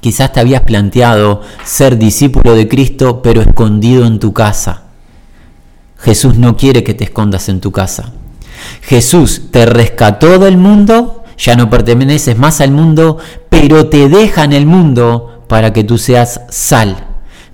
Quizás 0.00 0.34
te 0.34 0.40
habías 0.40 0.60
planteado 0.60 1.40
ser 1.64 1.96
discípulo 1.96 2.54
de 2.54 2.68
Cristo, 2.68 3.22
pero 3.22 3.40
escondido 3.40 4.04
en 4.04 4.18
tu 4.18 4.34
casa. 4.34 4.83
Jesús 6.04 6.36
no 6.36 6.56
quiere 6.56 6.84
que 6.84 6.94
te 6.94 7.04
escondas 7.04 7.48
en 7.48 7.60
tu 7.60 7.72
casa. 7.72 8.12
Jesús 8.82 9.50
te 9.50 9.66
rescató 9.66 10.38
del 10.38 10.56
mundo, 10.56 11.24
ya 11.38 11.56
no 11.56 11.70
perteneces 11.70 12.38
más 12.38 12.60
al 12.60 12.70
mundo, 12.70 13.18
pero 13.48 13.88
te 13.88 14.08
deja 14.08 14.44
en 14.44 14.52
el 14.52 14.66
mundo 14.66 15.44
para 15.48 15.72
que 15.72 15.84
tú 15.84 15.98
seas 15.98 16.42
sal. 16.50 16.96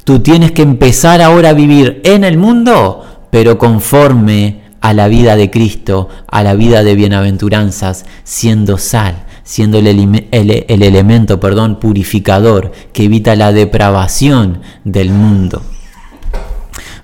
Tú 0.04 0.20
tienes 0.20 0.52
que 0.52 0.62
empezar 0.62 1.22
ahora 1.22 1.50
a 1.50 1.54
vivir 1.54 2.00
en 2.04 2.24
el 2.24 2.36
mundo, 2.36 3.28
pero 3.30 3.56
conforme 3.58 4.62
a 4.80 4.94
la 4.94 5.08
vida 5.08 5.36
de 5.36 5.50
Cristo, 5.50 6.08
a 6.26 6.42
la 6.42 6.54
vida 6.54 6.82
de 6.82 6.94
bienaventuranzas, 6.94 8.04
siendo 8.24 8.78
sal 8.78 9.26
siendo 9.50 9.78
el, 9.78 9.88
elemento 10.30 11.40
perdón, 11.40 11.80
purificador 11.80 12.70
que 12.92 13.06
evita 13.06 13.34
la 13.34 13.50
depravación 13.50 14.60
del 14.84 15.10
mundo. 15.10 15.62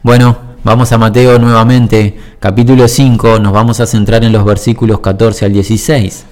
Bueno, 0.04 0.45
vamos 0.66 0.90
a 0.90 0.98
Mateo 0.98 1.38
nuevamente, 1.38 2.18
capítulo 2.40 2.88
5, 2.88 3.38
nos 3.38 3.52
vamos 3.52 3.78
a 3.78 3.86
centrar 3.86 4.24
en 4.24 4.32
los 4.32 4.44
versículos 4.44 4.98
14 4.98 5.44
al 5.44 5.52
16. 5.52 6.24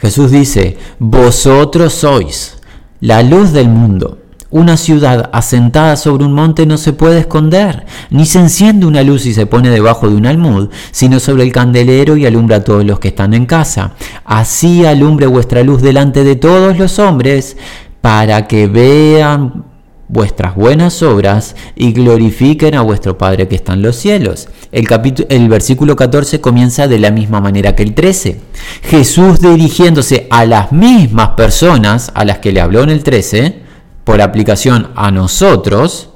Jesús 0.00 0.32
dice, 0.32 0.76
vosotros 0.98 1.92
sois 1.92 2.58
la 3.00 3.22
luz 3.22 3.52
del 3.52 3.68
mundo. 3.68 4.18
Una 4.50 4.76
ciudad 4.76 5.30
asentada 5.32 5.96
sobre 5.96 6.24
un 6.24 6.32
monte 6.32 6.66
no 6.66 6.76
se 6.76 6.92
puede 6.92 7.20
esconder, 7.20 7.86
ni 8.10 8.26
se 8.26 8.40
enciende 8.40 8.86
una 8.86 9.04
luz 9.04 9.24
y 9.24 9.34
se 9.34 9.46
pone 9.46 9.70
debajo 9.70 10.08
de 10.08 10.16
un 10.16 10.26
almud, 10.26 10.70
sino 10.90 11.20
sobre 11.20 11.44
el 11.44 11.52
candelero 11.52 12.16
y 12.16 12.26
alumbra 12.26 12.56
a 12.56 12.64
todos 12.64 12.84
los 12.84 12.98
que 12.98 13.08
están 13.08 13.34
en 13.34 13.46
casa. 13.46 13.92
Así 14.24 14.84
alumbre 14.84 15.26
vuestra 15.26 15.62
luz 15.62 15.80
delante 15.80 16.24
de 16.24 16.34
todos 16.34 16.76
los 16.76 16.98
hombres, 16.98 17.56
para 18.00 18.48
que 18.48 18.66
vean 18.66 19.73
vuestras 20.08 20.54
buenas 20.54 21.02
obras 21.02 21.56
y 21.76 21.92
glorifiquen 21.92 22.74
a 22.74 22.82
vuestro 22.82 23.18
Padre 23.18 23.48
que 23.48 23.56
está 23.56 23.72
en 23.72 23.82
los 23.82 23.96
cielos. 23.96 24.48
El, 24.72 24.86
el 25.28 25.48
versículo 25.48 25.96
14 25.96 26.40
comienza 26.40 26.88
de 26.88 26.98
la 26.98 27.10
misma 27.10 27.40
manera 27.40 27.74
que 27.74 27.82
el 27.82 27.94
13. 27.94 28.40
Jesús 28.82 29.40
dirigiéndose 29.40 30.26
a 30.30 30.44
las 30.44 30.72
mismas 30.72 31.30
personas 31.30 32.10
a 32.14 32.24
las 32.24 32.38
que 32.38 32.52
le 32.52 32.60
habló 32.60 32.82
en 32.82 32.90
el 32.90 33.02
13, 33.02 33.62
por 34.04 34.20
aplicación 34.20 34.90
a 34.94 35.10
nosotros, 35.10 36.10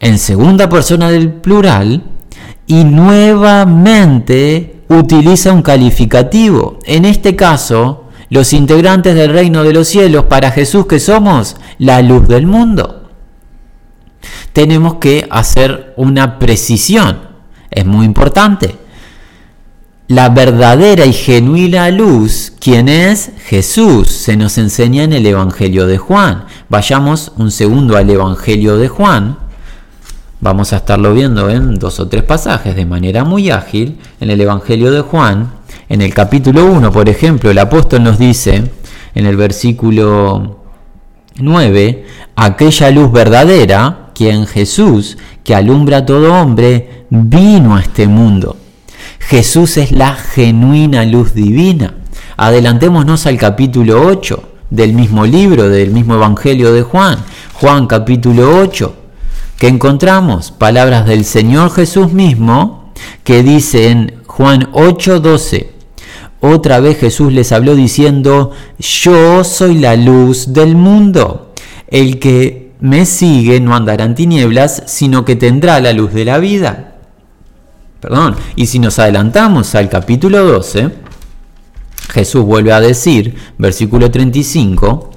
en 0.00 0.18
segunda 0.18 0.68
persona 0.68 1.10
del 1.10 1.32
plural, 1.32 2.04
y 2.66 2.84
nuevamente 2.84 4.82
utiliza 4.88 5.52
un 5.52 5.62
calificativo. 5.62 6.78
En 6.84 7.06
este 7.06 7.34
caso, 7.34 7.97
los 8.30 8.52
integrantes 8.52 9.14
del 9.14 9.32
reino 9.32 9.64
de 9.64 9.72
los 9.72 9.88
cielos, 9.88 10.24
para 10.24 10.50
Jesús 10.50 10.86
que 10.86 11.00
somos 11.00 11.56
la 11.78 12.02
luz 12.02 12.28
del 12.28 12.46
mundo. 12.46 13.10
Tenemos 14.52 14.96
que 14.96 15.26
hacer 15.30 15.94
una 15.96 16.38
precisión, 16.38 17.18
es 17.70 17.86
muy 17.86 18.04
importante 18.06 18.76
la 20.08 20.30
verdadera 20.30 21.04
y 21.04 21.12
genuina 21.12 21.90
luz, 21.90 22.54
¿quién 22.58 22.88
es? 22.88 23.30
Jesús, 23.44 24.08
se 24.08 24.38
nos 24.38 24.56
enseña 24.56 25.02
en 25.02 25.12
el 25.12 25.26
Evangelio 25.26 25.86
de 25.86 25.98
Juan. 25.98 26.46
Vayamos 26.70 27.32
un 27.36 27.50
segundo 27.50 27.94
al 27.94 28.08
Evangelio 28.08 28.78
de 28.78 28.88
Juan. 28.88 29.36
Vamos 30.40 30.72
a 30.72 30.76
estarlo 30.76 31.12
viendo 31.12 31.50
en 31.50 31.74
dos 31.74 32.00
o 32.00 32.08
tres 32.08 32.22
pasajes 32.22 32.74
de 32.74 32.86
manera 32.86 33.24
muy 33.24 33.50
ágil. 33.50 33.98
En 34.18 34.30
el 34.30 34.40
Evangelio 34.40 34.90
de 34.90 35.02
Juan, 35.02 35.52
en 35.88 36.02
el 36.02 36.14
capítulo 36.14 36.66
1, 36.66 36.92
por 36.92 37.08
ejemplo, 37.08 37.50
el 37.50 37.58
apóstol 37.58 38.02
nos 38.04 38.18
dice, 38.18 38.70
en 39.14 39.26
el 39.26 39.36
versículo 39.36 40.58
9, 41.36 42.06
aquella 42.36 42.90
luz 42.90 43.12
verdadera, 43.12 44.10
quien 44.14 44.46
Jesús, 44.46 45.18
que 45.44 45.54
alumbra 45.54 45.98
a 45.98 46.06
todo 46.06 46.34
hombre, 46.34 47.06
vino 47.10 47.76
a 47.76 47.80
este 47.80 48.06
mundo 48.06 48.56
Jesús 49.28 49.76
es 49.76 49.92
la 49.92 50.14
genuina 50.14 51.04
luz 51.04 51.34
divina. 51.34 51.92
Adelantémonos 52.38 53.26
al 53.26 53.36
capítulo 53.36 54.06
8 54.06 54.42
del 54.70 54.94
mismo 54.94 55.26
libro, 55.26 55.68
del 55.68 55.90
mismo 55.90 56.14
Evangelio 56.14 56.72
de 56.72 56.82
Juan. 56.82 57.18
Juan 57.52 57.86
capítulo 57.86 58.58
8, 58.62 58.94
que 59.58 59.68
encontramos 59.68 60.50
palabras 60.50 61.06
del 61.06 61.26
Señor 61.26 61.70
Jesús 61.72 62.10
mismo 62.12 62.94
que 63.22 63.42
dice 63.42 63.90
en 63.90 64.14
Juan 64.26 64.70
8, 64.72 65.20
12. 65.20 65.77
Otra 66.40 66.80
vez 66.80 66.98
Jesús 66.98 67.32
les 67.32 67.52
habló 67.52 67.74
diciendo, 67.74 68.52
yo 68.78 69.42
soy 69.44 69.78
la 69.78 69.96
luz 69.96 70.52
del 70.52 70.76
mundo. 70.76 71.52
El 71.88 72.18
que 72.18 72.72
me 72.80 73.06
sigue 73.06 73.60
no 73.60 73.74
andará 73.74 74.04
en 74.04 74.14
tinieblas, 74.14 74.82
sino 74.86 75.24
que 75.24 75.36
tendrá 75.36 75.80
la 75.80 75.92
luz 75.92 76.12
de 76.12 76.24
la 76.24 76.38
vida. 76.38 76.96
Perdón. 78.00 78.36
Y 78.54 78.66
si 78.66 78.78
nos 78.78 78.98
adelantamos 78.98 79.74
al 79.74 79.88
capítulo 79.88 80.44
12, 80.44 80.90
Jesús 82.10 82.44
vuelve 82.44 82.72
a 82.72 82.80
decir, 82.80 83.34
versículo 83.58 84.10
35, 84.10 85.10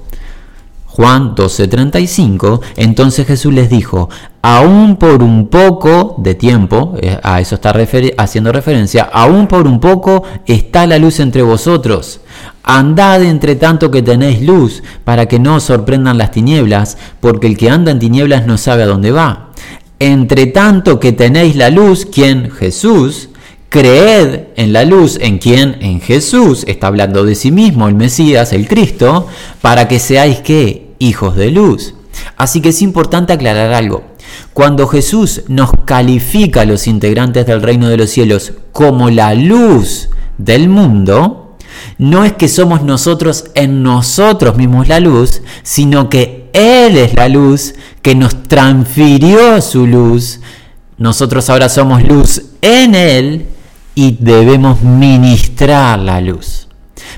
Juan 0.86 1.34
12:35, 1.34 2.60
entonces 2.76 3.26
Jesús 3.26 3.54
les 3.54 3.70
dijo, 3.70 4.10
aún 4.42 4.96
por 4.96 5.22
un 5.22 5.48
poco 5.48 6.16
de 6.18 6.34
tiempo, 6.34 6.94
eh, 7.00 7.18
a 7.22 7.40
eso 7.40 7.54
está 7.54 7.72
haciendo 8.18 8.52
referencia, 8.52 9.04
aún 9.04 9.46
por 9.46 9.66
un 9.66 9.80
poco 9.80 10.24
está 10.46 10.86
la 10.86 10.98
luz 10.98 11.20
entre 11.20 11.42
vosotros. 11.42 12.20
Andad 12.64 13.22
entre 13.22 13.56
tanto 13.56 13.90
que 13.90 14.02
tenéis 14.02 14.42
luz, 14.42 14.82
para 15.04 15.26
que 15.26 15.38
no 15.38 15.56
os 15.56 15.64
sorprendan 15.64 16.18
las 16.18 16.30
tinieblas, 16.30 16.98
porque 17.20 17.46
el 17.46 17.56
que 17.56 17.70
anda 17.70 17.90
en 17.90 17.98
tinieblas 17.98 18.46
no 18.46 18.58
sabe 18.58 18.82
a 18.82 18.86
dónde 18.86 19.10
va 19.12 19.52
entre 20.02 20.46
tanto 20.46 20.98
que 20.98 21.12
tenéis 21.12 21.54
la 21.54 21.70
luz, 21.70 22.06
quien 22.06 22.50
Jesús, 22.50 23.28
creed 23.68 24.46
en 24.56 24.72
la 24.72 24.84
luz, 24.84 25.16
en 25.20 25.38
quien 25.38 25.76
en 25.80 26.00
Jesús, 26.00 26.64
está 26.66 26.88
hablando 26.88 27.24
de 27.24 27.36
sí 27.36 27.52
mismo, 27.52 27.86
el 27.86 27.94
Mesías, 27.94 28.52
el 28.52 28.66
Cristo, 28.66 29.28
para 29.60 29.86
que 29.86 30.00
seáis 30.00 30.40
que 30.40 30.88
hijos 30.98 31.36
de 31.36 31.52
luz. 31.52 31.94
Así 32.36 32.60
que 32.60 32.70
es 32.70 32.82
importante 32.82 33.32
aclarar 33.32 33.72
algo. 33.72 34.02
Cuando 34.52 34.86
Jesús 34.86 35.42
nos 35.48 35.70
califica 35.84 36.62
a 36.62 36.66
los 36.66 36.86
integrantes 36.86 37.46
del 37.46 37.62
reino 37.62 37.88
de 37.88 37.96
los 37.96 38.10
cielos 38.10 38.52
como 38.72 39.10
la 39.10 39.34
luz 39.34 40.08
del 40.38 40.68
mundo, 40.68 41.56
no 41.98 42.24
es 42.24 42.32
que 42.32 42.48
somos 42.48 42.82
nosotros 42.82 43.46
en 43.54 43.82
nosotros 43.82 44.56
mismos 44.56 44.88
la 44.88 45.00
luz, 45.00 45.42
sino 45.62 46.08
que 46.08 46.42
él 46.52 46.98
es 46.98 47.14
la 47.14 47.28
luz 47.28 47.74
que 48.02 48.14
nos 48.14 48.42
transfirió 48.44 49.60
su 49.62 49.86
luz. 49.86 50.40
Nosotros 50.98 51.48
ahora 51.48 51.68
somos 51.68 52.02
luz 52.02 52.42
en 52.60 52.94
Él 52.94 53.46
y 53.94 54.16
debemos 54.20 54.82
ministrar 54.82 55.98
la 55.98 56.20
luz. 56.20 56.61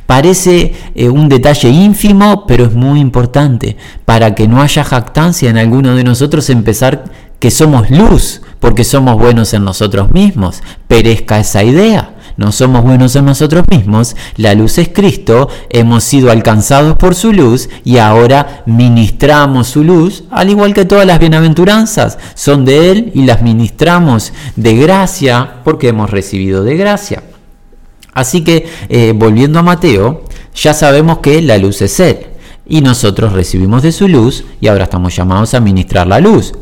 Parece 0.06 0.72
eh, 0.94 1.08
un 1.08 1.28
detalle 1.28 1.68
ínfimo, 1.68 2.46
pero 2.46 2.64
es 2.64 2.74
muy 2.74 3.00
importante 3.00 3.76
para 4.04 4.34
que 4.34 4.48
no 4.48 4.60
haya 4.62 4.84
jactancia 4.84 5.50
en 5.50 5.58
alguno 5.58 5.94
de 5.94 6.04
nosotros 6.04 6.50
empezar 6.50 7.04
que 7.38 7.50
somos 7.50 7.90
luz 7.90 8.42
porque 8.60 8.84
somos 8.84 9.18
buenos 9.18 9.52
en 9.52 9.64
nosotros 9.64 10.10
mismos. 10.12 10.62
Perezca 10.88 11.38
esa 11.38 11.62
idea. 11.62 12.14
No 12.36 12.50
somos 12.50 12.82
buenos 12.82 13.14
en 13.14 13.26
nosotros 13.26 13.64
mismos, 13.70 14.16
la 14.36 14.54
luz 14.54 14.78
es 14.78 14.88
Cristo, 14.88 15.48
hemos 15.70 16.02
sido 16.02 16.32
alcanzados 16.32 16.96
por 16.96 17.14
su 17.14 17.32
luz 17.32 17.68
y 17.84 17.98
ahora 17.98 18.64
ministramos 18.66 19.68
su 19.68 19.84
luz, 19.84 20.24
al 20.30 20.50
igual 20.50 20.74
que 20.74 20.84
todas 20.84 21.06
las 21.06 21.20
bienaventuranzas, 21.20 22.18
son 22.34 22.64
de 22.64 22.90
Él 22.90 23.12
y 23.14 23.24
las 23.24 23.42
ministramos 23.42 24.32
de 24.56 24.74
gracia 24.74 25.60
porque 25.62 25.88
hemos 25.88 26.10
recibido 26.10 26.64
de 26.64 26.76
gracia. 26.76 27.22
Así 28.14 28.42
que, 28.42 28.66
eh, 28.88 29.12
volviendo 29.14 29.58
a 29.58 29.62
Mateo, 29.62 30.22
ya 30.54 30.72
sabemos 30.72 31.18
que 31.18 31.42
la 31.42 31.58
luz 31.58 31.82
es 31.82 31.98
Él 32.00 32.18
y 32.66 32.80
nosotros 32.80 33.32
recibimos 33.32 33.82
de 33.82 33.92
su 33.92 34.08
luz 34.08 34.44
y 34.60 34.68
ahora 34.68 34.84
estamos 34.84 35.14
llamados 35.14 35.54
a 35.54 35.60
ministrar 35.60 36.06
la 36.06 36.20
luz. 36.20 36.52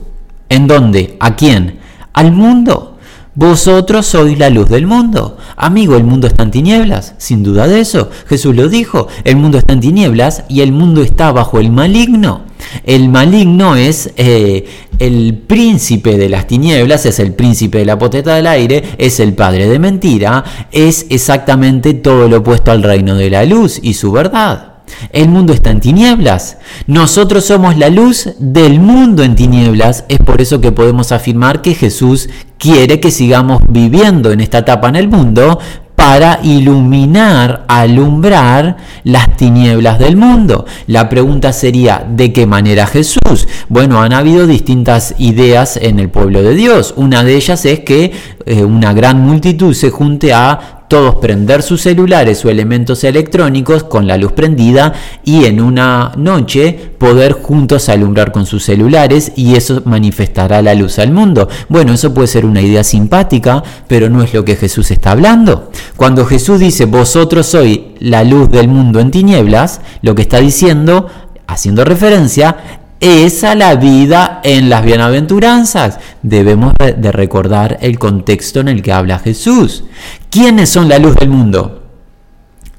¿En 0.48 0.66
dónde? 0.66 1.16
¿A 1.20 1.36
quién? 1.36 1.78
Al 2.12 2.32
mundo. 2.32 2.91
Vosotros 3.34 4.04
sois 4.04 4.38
la 4.38 4.50
luz 4.50 4.68
del 4.68 4.86
mundo. 4.86 5.38
Amigo, 5.56 5.96
el 5.96 6.04
mundo 6.04 6.26
está 6.26 6.42
en 6.42 6.50
tinieblas, 6.50 7.14
sin 7.16 7.42
duda 7.42 7.66
de 7.66 7.80
eso. 7.80 8.10
Jesús 8.26 8.54
lo 8.54 8.68
dijo, 8.68 9.08
el 9.24 9.36
mundo 9.36 9.56
está 9.56 9.72
en 9.72 9.80
tinieblas 9.80 10.44
y 10.50 10.60
el 10.60 10.72
mundo 10.72 11.02
está 11.02 11.32
bajo 11.32 11.58
el 11.58 11.70
maligno. 11.70 12.42
El 12.84 13.08
maligno 13.08 13.74
es 13.74 14.12
eh, 14.18 14.66
el 14.98 15.34
príncipe 15.46 16.18
de 16.18 16.28
las 16.28 16.46
tinieblas, 16.46 17.06
es 17.06 17.18
el 17.20 17.32
príncipe 17.32 17.78
de 17.78 17.86
la 17.86 17.98
potestad 17.98 18.36
del 18.36 18.46
aire, 18.46 18.82
es 18.98 19.18
el 19.18 19.32
padre 19.32 19.66
de 19.66 19.78
mentira, 19.78 20.44
es 20.70 21.06
exactamente 21.08 21.94
todo 21.94 22.28
lo 22.28 22.38
opuesto 22.38 22.70
al 22.70 22.82
reino 22.82 23.14
de 23.14 23.30
la 23.30 23.44
luz 23.46 23.80
y 23.82 23.94
su 23.94 24.12
verdad. 24.12 24.71
El 25.12 25.28
mundo 25.28 25.52
está 25.52 25.70
en 25.70 25.80
tinieblas. 25.80 26.58
Nosotros 26.86 27.44
somos 27.44 27.76
la 27.76 27.88
luz 27.88 28.30
del 28.38 28.80
mundo 28.80 29.22
en 29.22 29.34
tinieblas. 29.34 30.04
Es 30.08 30.18
por 30.18 30.40
eso 30.40 30.60
que 30.60 30.72
podemos 30.72 31.12
afirmar 31.12 31.62
que 31.62 31.74
Jesús 31.74 32.28
quiere 32.58 33.00
que 33.00 33.10
sigamos 33.10 33.62
viviendo 33.68 34.30
en 34.30 34.40
esta 34.40 34.58
etapa 34.58 34.88
en 34.88 34.96
el 34.96 35.08
mundo 35.08 35.58
para 36.02 36.40
iluminar, 36.42 37.64
alumbrar 37.68 38.76
las 39.04 39.36
tinieblas 39.36 40.00
del 40.00 40.16
mundo. 40.16 40.66
La 40.88 41.08
pregunta 41.08 41.52
sería, 41.52 42.04
¿de 42.08 42.32
qué 42.32 42.44
manera 42.44 42.88
Jesús? 42.88 43.46
Bueno, 43.68 44.02
han 44.02 44.12
habido 44.12 44.48
distintas 44.48 45.14
ideas 45.18 45.76
en 45.76 46.00
el 46.00 46.08
pueblo 46.08 46.42
de 46.42 46.54
Dios. 46.54 46.94
Una 46.96 47.22
de 47.22 47.36
ellas 47.36 47.64
es 47.66 47.80
que 47.80 48.12
eh, 48.46 48.64
una 48.64 48.92
gran 48.94 49.20
multitud 49.20 49.74
se 49.74 49.90
junte 49.90 50.32
a 50.32 50.81
todos 50.92 51.14
prender 51.14 51.62
sus 51.62 51.80
celulares 51.80 52.44
o 52.44 52.50
elementos 52.50 53.02
electrónicos 53.02 53.82
con 53.82 54.06
la 54.06 54.18
luz 54.18 54.32
prendida 54.32 54.92
y 55.24 55.46
en 55.46 55.58
una 55.58 56.12
noche 56.18 56.92
poder 56.98 57.32
juntos 57.32 57.88
alumbrar 57.88 58.30
con 58.30 58.44
sus 58.44 58.64
celulares 58.64 59.32
y 59.34 59.54
eso 59.54 59.80
manifestará 59.86 60.60
la 60.60 60.74
luz 60.74 60.98
al 60.98 61.10
mundo. 61.10 61.48
Bueno, 61.70 61.94
eso 61.94 62.12
puede 62.12 62.28
ser 62.28 62.44
una 62.44 62.60
idea 62.60 62.84
simpática, 62.84 63.62
pero 63.88 64.10
no 64.10 64.22
es 64.22 64.34
lo 64.34 64.44
que 64.44 64.54
Jesús 64.54 64.90
está 64.90 65.12
hablando. 65.12 65.70
Cuando 65.96 66.26
Jesús 66.26 66.60
dice, 66.60 66.84
vosotros 66.84 67.46
sois 67.46 67.80
la 68.00 68.22
luz 68.22 68.50
del 68.50 68.68
mundo 68.68 69.00
en 69.00 69.10
tinieblas, 69.10 69.80
lo 70.02 70.14
que 70.14 70.20
está 70.20 70.40
diciendo, 70.40 71.06
haciendo 71.46 71.86
referencia, 71.86 72.81
es 73.02 73.42
a 73.42 73.56
la 73.56 73.74
vida 73.74 74.40
en 74.44 74.70
las 74.70 74.84
bienaventuranzas. 74.84 75.98
Debemos 76.22 76.72
de 76.78 77.10
recordar 77.10 77.78
el 77.82 77.98
contexto 77.98 78.60
en 78.60 78.68
el 78.68 78.80
que 78.80 78.92
habla 78.92 79.18
Jesús. 79.18 79.82
¿Quiénes 80.30 80.70
son 80.70 80.88
la 80.88 81.00
luz 81.00 81.16
del 81.16 81.28
mundo? 81.28 81.82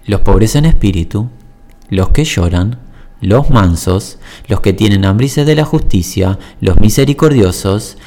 Los 0.06 0.22
pobres 0.22 0.56
en 0.56 0.64
espíritu, 0.64 1.28
los 1.90 2.10
que 2.10 2.24
lloran, 2.24 2.80
los 3.20 3.50
mansos, 3.50 4.18
los 4.48 4.62
que 4.62 4.72
tienen 4.72 5.04
hambre 5.04 5.28
de 5.28 5.56
la 5.56 5.66
justicia, 5.66 6.40
los 6.62 6.80
misericordiosos, 6.80 7.98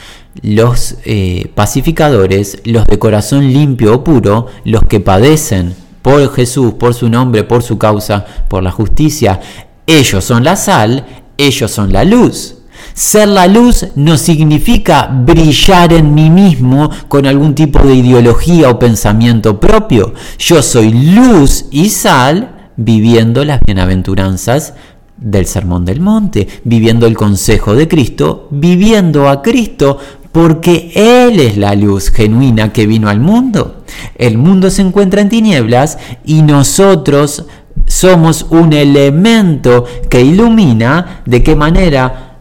los 0.40 0.96
eh, 1.05 1.52
pacificadores, 1.55 2.62
los 2.64 2.87
de 2.87 2.98
corazón 2.98 3.52
limpio 3.52 3.94
o 3.94 4.05
puro, 4.05 4.46
los 4.64 4.85
que 4.85 5.00
padecen 5.00 5.74
por 6.00 6.35
Jesús, 6.35 6.74
por 6.74 6.94
su 6.94 7.11
nombre, 7.11 7.44
por 7.44 7.62
su 7.62 7.76
causa, 7.76 8.24
por 8.48 8.62
la 8.62 8.70
justicia. 8.70 9.38
Ellos 9.87 10.24
son 10.24 10.44
la 10.44 10.57
sal, 10.57 11.26
ellos 11.38 11.70
son 11.70 11.92
la 11.92 12.05
luz. 12.05 12.57
Ser 12.94 13.29
la 13.29 13.46
luz 13.46 13.87
no 13.94 14.16
significa 14.16 15.07
brillar 15.07 15.92
en 15.92 16.14
mí 16.14 16.31
mismo 16.31 16.90
con 17.09 17.27
algún 17.27 17.55
tipo 17.55 17.81
de 17.81 17.94
ideología 17.94 18.70
o 18.70 18.79
pensamiento 18.79 19.61
propio. 19.61 20.14
Yo 20.38 20.62
soy 20.62 20.92
luz 20.92 21.66
y 21.70 21.90
sal 21.90 22.70
viviendo 22.77 23.44
las 23.44 23.61
bienaventuranzas 23.61 24.75
del 25.16 25.46
Sermón 25.46 25.85
del 25.85 26.01
Monte, 26.01 26.46
viviendo 26.64 27.07
el 27.07 27.16
consejo 27.16 27.75
de 27.75 27.88
Cristo, 27.88 28.49
viviendo 28.51 29.29
a 29.29 29.42
Cristo, 29.42 29.99
porque 30.33 30.92
Él 30.94 31.40
es 31.40 31.57
la 31.57 31.75
luz 31.75 32.11
genuina 32.11 32.72
que 32.72 32.87
vino 32.87 33.09
al 33.09 33.20
mundo. 33.20 33.85
El 34.16 34.37
mundo 34.37 34.70
se 34.70 34.83
encuentra 34.83 35.22
en 35.22 35.31
tinieblas 35.31 35.99
y 36.27 36.42
nosotros 36.42 37.46
somos 37.87 38.46
un 38.51 38.72
elemento 38.72 39.85
que 40.11 40.20
ilumina 40.20 41.22
de 41.25 41.42
qué 41.42 41.57
manera 41.57 42.37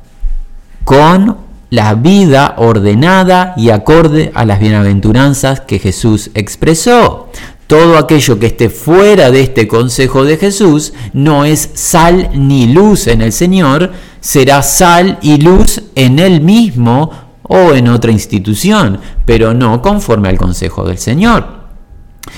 con 0.84 1.38
la 1.70 1.94
vida 1.96 2.56
ordenada 2.58 3.54
y 3.58 3.70
acorde 3.70 4.32
a 4.34 4.46
las 4.46 4.60
bienaventuranzas 4.60 5.62
que 5.62 5.80
Jesús 5.80 6.32
expresó. 6.34 7.30
Todo 7.68 7.98
aquello 7.98 8.38
que 8.38 8.46
esté 8.46 8.70
fuera 8.70 9.32
de 9.32 9.42
este 9.42 9.68
consejo 9.68 10.24
de 10.24 10.38
Jesús 10.38 10.94
no 11.14 11.46
es 11.46 11.72
sal 11.74 12.30
ni 12.36 12.68
luz 12.68 13.08
en 13.08 13.22
el 13.22 13.32
Señor, 13.32 13.92
será 14.22 14.62
sal 14.62 15.18
y 15.22 15.38
luz 15.38 15.82
en 15.96 16.20
Él 16.20 16.42
mismo 16.42 17.12
o 17.42 17.74
en 17.74 17.88
otra 17.88 18.12
institución, 18.12 19.00
pero 19.26 19.54
no 19.54 19.82
conforme 19.82 20.30
al 20.30 20.38
consejo 20.38 20.86
del 20.86 21.00
Señor. 21.00 21.65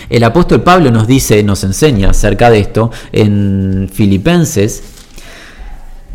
El 0.09 0.23
apóstol 0.23 0.63
Pablo 0.63 0.89
nos 0.89 1.05
dice, 1.05 1.43
nos 1.43 1.63
enseña 1.65 2.11
acerca 2.11 2.49
de 2.49 2.59
esto 2.59 2.91
en 3.11 3.89
Filipenses, 3.93 4.83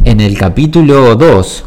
en 0.02 0.20
el 0.20 0.38
capítulo 0.38 1.14
2. 1.14 1.64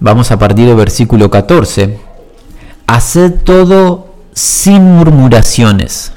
Vamos 0.00 0.30
a 0.32 0.38
partir 0.38 0.66
del 0.66 0.74
versículo 0.74 1.30
14. 1.30 2.00
Haced 2.88 3.32
todo 3.44 4.14
sin 4.32 4.82
murmuraciones 4.82 6.12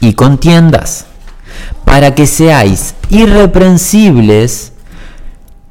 y 0.00 0.12
contiendas, 0.12 1.06
para 1.86 2.14
que 2.14 2.26
seáis 2.26 2.94
irreprensibles 3.08 4.72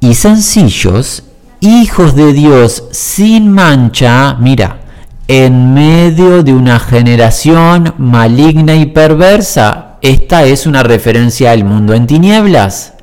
y 0.00 0.14
sencillos, 0.14 1.22
hijos 1.60 2.16
de 2.16 2.32
Dios 2.32 2.84
sin 2.90 3.52
mancha, 3.52 4.34
mira, 4.40 4.81
en 5.28 5.74
medio 5.74 6.42
de 6.42 6.52
una 6.52 6.78
generación 6.78 7.94
maligna 7.98 8.74
y 8.74 8.86
perversa. 8.86 9.98
Esta 10.02 10.44
es 10.44 10.66
una 10.66 10.82
referencia 10.82 11.52
al 11.52 11.64
mundo 11.64 11.94
en 11.94 12.06
tinieblas, 12.06 12.94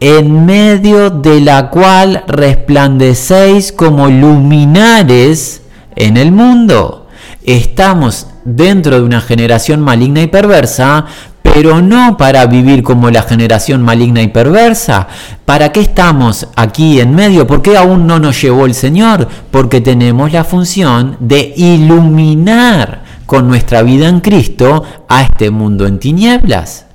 en 0.00 0.44
medio 0.44 1.10
de 1.10 1.40
la 1.40 1.70
cual 1.70 2.24
resplandecéis 2.26 3.72
como 3.72 4.08
luminares 4.08 5.62
en 5.96 6.16
el 6.16 6.32
mundo. 6.32 7.08
Estamos 7.44 8.28
dentro 8.44 8.96
de 8.96 9.02
una 9.02 9.20
generación 9.20 9.80
maligna 9.80 10.20
y 10.22 10.26
perversa, 10.26 11.06
pero 11.52 11.82
no 11.82 12.16
para 12.16 12.46
vivir 12.46 12.82
como 12.82 13.10
la 13.10 13.22
generación 13.22 13.82
maligna 13.82 14.22
y 14.22 14.28
perversa. 14.28 15.06
¿Para 15.44 15.70
qué 15.70 15.80
estamos 15.80 16.48
aquí 16.56 16.98
en 16.98 17.14
medio? 17.14 17.46
¿Por 17.46 17.60
qué 17.60 17.76
aún 17.76 18.06
no 18.06 18.18
nos 18.18 18.40
llevó 18.40 18.64
el 18.64 18.72
Señor? 18.72 19.28
Porque 19.50 19.82
tenemos 19.82 20.32
la 20.32 20.44
función 20.44 21.16
de 21.20 21.52
iluminar 21.54 23.02
con 23.26 23.48
nuestra 23.48 23.82
vida 23.82 24.08
en 24.08 24.20
Cristo 24.20 24.82
a 25.08 25.24
este 25.24 25.50
mundo 25.50 25.86
en 25.86 25.98
tinieblas. 25.98 26.86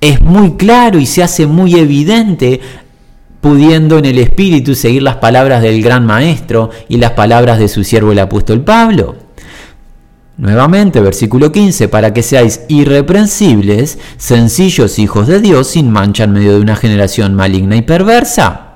Es 0.00 0.20
muy 0.20 0.52
claro 0.52 1.00
y 1.00 1.06
se 1.06 1.24
hace 1.24 1.48
muy 1.48 1.74
evidente 1.74 2.60
pudiendo 3.40 3.98
en 3.98 4.04
el 4.04 4.18
Espíritu 4.18 4.76
seguir 4.76 5.02
las 5.02 5.16
palabras 5.16 5.62
del 5.62 5.82
gran 5.82 6.06
Maestro 6.06 6.70
y 6.88 6.98
las 6.98 7.12
palabras 7.12 7.58
de 7.58 7.66
su 7.66 7.82
siervo 7.82 8.12
el 8.12 8.20
apóstol 8.20 8.60
Pablo. 8.60 9.25
Nuevamente, 10.38 11.00
versículo 11.00 11.50
15, 11.50 11.88
para 11.88 12.12
que 12.12 12.22
seáis 12.22 12.60
irreprensibles, 12.68 13.98
sencillos 14.18 14.98
hijos 14.98 15.26
de 15.26 15.40
Dios, 15.40 15.68
sin 15.68 15.90
mancha 15.90 16.24
en 16.24 16.32
medio 16.32 16.52
de 16.52 16.60
una 16.60 16.76
generación 16.76 17.34
maligna 17.34 17.76
y 17.76 17.82
perversa, 17.82 18.74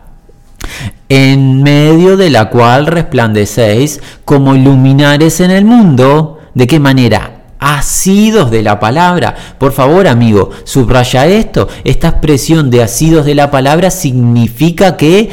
en 1.11 1.62
medio 1.62 2.16
de 2.16 2.31
la 2.31 2.49
cual 2.49 2.87
resplandecéis 2.87 4.01
como 4.25 4.55
luminares 4.55 5.40
en 5.40 5.51
el 5.51 5.66
mundo. 5.66 6.38
¿De 6.55 6.66
qué 6.66 6.81
manera? 6.81 7.42
Asidos 7.59 8.51
de 8.51 8.62
la 8.62 8.81
palabra. 8.81 9.37
Por 9.59 9.73
favor, 9.73 10.09
amigo, 10.09 10.49
subraya 10.64 11.27
esto. 11.27 11.68
Esta 11.85 12.09
expresión 12.09 12.70
de 12.70 12.83
asidos 12.83 13.27
de 13.27 13.35
la 13.35 13.51
palabra 13.51 13.90
significa 13.90 14.96
que 14.96 15.29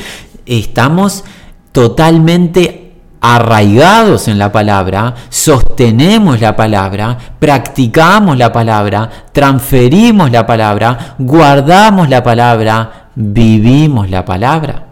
estamos 0.45 1.23
totalmente 1.71 2.86
arraigados 3.21 4.27
en 4.27 4.37
la 4.37 4.51
palabra, 4.51 5.13
sostenemos 5.29 6.39
la 6.39 6.55
palabra, 6.55 7.17
practicamos 7.39 8.37
la 8.37 8.51
palabra, 8.51 9.09
transferimos 9.31 10.31
la 10.31 10.45
palabra, 10.45 11.15
guardamos 11.17 12.09
la 12.09 12.23
palabra, 12.23 13.09
vivimos 13.15 14.09
la 14.09 14.23
palabra. 14.23 14.83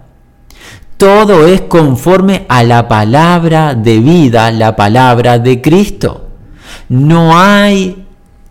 todo 0.98 1.46
es 1.46 1.62
conforme 1.62 2.46
a 2.48 2.64
la 2.64 2.88
palabra 2.88 3.76
de 3.76 4.00
vida, 4.00 4.50
la 4.52 4.76
palabra 4.76 5.40
de 5.40 5.62
Cristo. 5.62 6.30
No 6.88 7.38
hay 7.38 8.05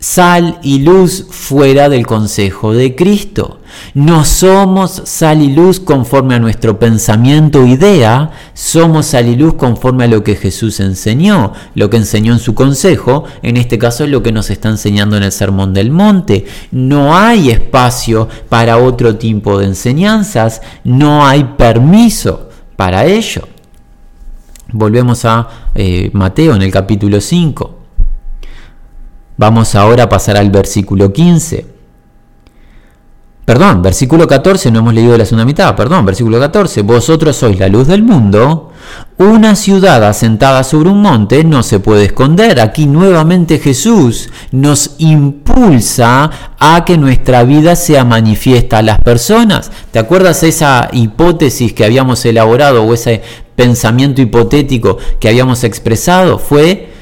sal 0.05 0.59
y 0.61 0.79
luz 0.79 1.25
fuera 1.31 1.89
del 1.89 2.05
consejo 2.05 2.73
de 2.73 2.93
Cristo. 2.95 3.59
No 3.95 4.23
somos 4.23 5.01
sal 5.05 5.41
y 5.41 5.51
luz 5.51 5.79
conforme 5.79 6.35
a 6.35 6.39
nuestro 6.39 6.77
pensamiento 6.77 7.63
o 7.63 7.65
idea, 7.65 8.29
somos 8.53 9.07
sal 9.07 9.27
y 9.27 9.35
luz 9.35 9.55
conforme 9.55 10.03
a 10.03 10.07
lo 10.07 10.23
que 10.23 10.35
Jesús 10.35 10.79
enseñó, 10.79 11.53
lo 11.73 11.89
que 11.89 11.97
enseñó 11.97 12.33
en 12.33 12.39
su 12.39 12.53
consejo, 12.53 13.23
en 13.41 13.57
este 13.57 13.79
caso 13.79 14.03
es 14.03 14.11
lo 14.11 14.21
que 14.21 14.31
nos 14.31 14.51
está 14.51 14.69
enseñando 14.69 15.17
en 15.17 15.23
el 15.23 15.31
Sermón 15.31 15.73
del 15.73 15.89
Monte. 15.89 16.45
No 16.71 17.17
hay 17.17 17.49
espacio 17.49 18.29
para 18.47 18.77
otro 18.77 19.15
tipo 19.15 19.57
de 19.57 19.65
enseñanzas, 19.65 20.61
no 20.83 21.25
hay 21.25 21.55
permiso 21.57 22.49
para 22.75 23.05
ello. 23.05 23.47
Volvemos 24.71 25.25
a 25.25 25.71
eh, 25.73 26.11
Mateo 26.13 26.53
en 26.53 26.61
el 26.61 26.71
capítulo 26.71 27.19
5. 27.19 27.74
Vamos 29.37 29.75
ahora 29.75 30.03
a 30.03 30.09
pasar 30.09 30.37
al 30.37 30.49
versículo 30.49 31.11
15. 31.11 31.75
Perdón, 33.45 33.83
versículo 33.83 34.27
14, 34.27 34.71
no 34.71 34.79
hemos 34.79 34.95
leído 34.95 35.15
la 35.15 35.23
segunda 35.23 35.45
mitad, 35.45 35.75
perdón, 35.75 36.03
versículo 36.03 36.39
14. 36.39 36.81
Vosotros 36.81 37.35
sois 37.35 37.59
la 37.59 37.67
luz 37.67 37.85
del 37.87 38.01
mundo. 38.01 38.71
Una 39.17 39.55
ciudad 39.55 40.03
asentada 40.03 40.63
sobre 40.63 40.89
un 40.89 41.03
monte 41.03 41.43
no 41.43 41.61
se 41.61 41.79
puede 41.79 42.05
esconder. 42.05 42.59
Aquí 42.59 42.87
nuevamente 42.87 43.59
Jesús 43.59 44.31
nos 44.51 44.95
impulsa 44.97 46.31
a 46.57 46.85
que 46.85 46.97
nuestra 46.97 47.43
vida 47.43 47.75
sea 47.75 48.03
manifiesta 48.03 48.79
a 48.79 48.81
las 48.81 48.99
personas. 48.99 49.69
¿Te 49.91 49.99
acuerdas 49.99 50.41
esa 50.41 50.89
hipótesis 50.91 51.71
que 51.73 51.85
habíamos 51.85 52.25
elaborado 52.25 52.83
o 52.83 52.95
ese 52.95 53.21
pensamiento 53.55 54.23
hipotético 54.23 54.97
que 55.19 55.29
habíamos 55.29 55.63
expresado? 55.63 56.39
Fue 56.39 56.94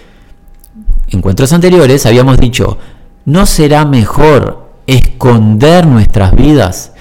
encuentros 1.08 1.54
anteriores 1.54 2.06
habíamos 2.06 2.38
dicho, 2.38 2.78
¿no 3.26 3.46
será 3.46 3.86
mejor 3.86 4.70
esconder 4.88 5.86
nuestras 5.88 6.36
vidas? 6.36 6.94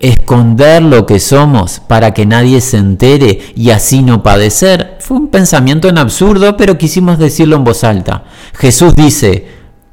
esconder 0.00 0.82
lo 0.82 1.04
que 1.04 1.20
somos 1.20 1.80
para 1.86 2.12
que 2.14 2.24
nadie 2.24 2.62
se 2.62 2.78
entere 2.78 3.52
y 3.54 3.70
así 3.70 4.02
no 4.02 4.22
padecer. 4.22 4.96
Fue 4.98 5.18
un 5.18 5.28
pensamiento 5.28 5.88
en 5.88 5.98
absurdo, 5.98 6.56
pero 6.56 6.78
quisimos 6.78 7.18
decirlo 7.18 7.56
en 7.56 7.64
voz 7.64 7.84
alta. 7.84 8.24
Jesús 8.54 8.94
dice, 8.94 9.46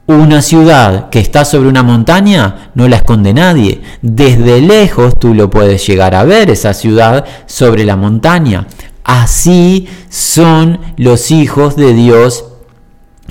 una 0.08 0.42
ciudad 0.42 1.10
que 1.10 1.20
está 1.20 1.44
sobre 1.44 1.68
una 1.68 1.84
montaña 1.84 2.72
no 2.74 2.88
la 2.88 2.96
esconde 2.96 3.34
nadie. 3.34 3.82
Desde 4.02 4.62
lejos 4.62 5.20
tú 5.20 5.34
lo 5.34 5.50
puedes 5.50 5.86
llegar 5.86 6.16
a 6.16 6.24
ver, 6.24 6.50
esa 6.50 6.74
ciudad 6.74 7.26
sobre 7.46 7.84
la 7.84 7.98
montaña. 7.98 8.68
Así 9.04 9.88
son 10.10 10.80
los 10.96 11.32
hijos 11.32 11.76
de 11.76 11.94
Dios 11.94 12.46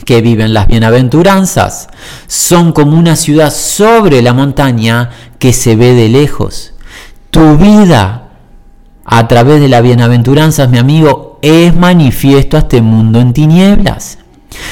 que 0.04 0.20
viven 0.20 0.54
las 0.54 0.66
bienaventuranzas. 0.66 1.88
Son 2.26 2.72
como 2.72 2.98
una 2.98 3.16
ciudad 3.16 3.52
sobre 3.52 4.22
la 4.22 4.32
montaña 4.32 5.10
que 5.38 5.52
se 5.52 5.76
ve 5.76 5.94
de 5.94 6.08
lejos. 6.08 6.74
Tu 7.30 7.56
vida 7.56 8.28
a 9.04 9.28
través 9.28 9.60
de 9.60 9.68
las 9.68 9.82
bienaventuranzas, 9.82 10.68
mi 10.68 10.78
amigo, 10.78 11.38
es 11.42 11.74
manifiesto 11.74 12.56
a 12.56 12.60
este 12.60 12.82
mundo 12.82 13.20
en 13.20 13.32
tinieblas. 13.32 14.18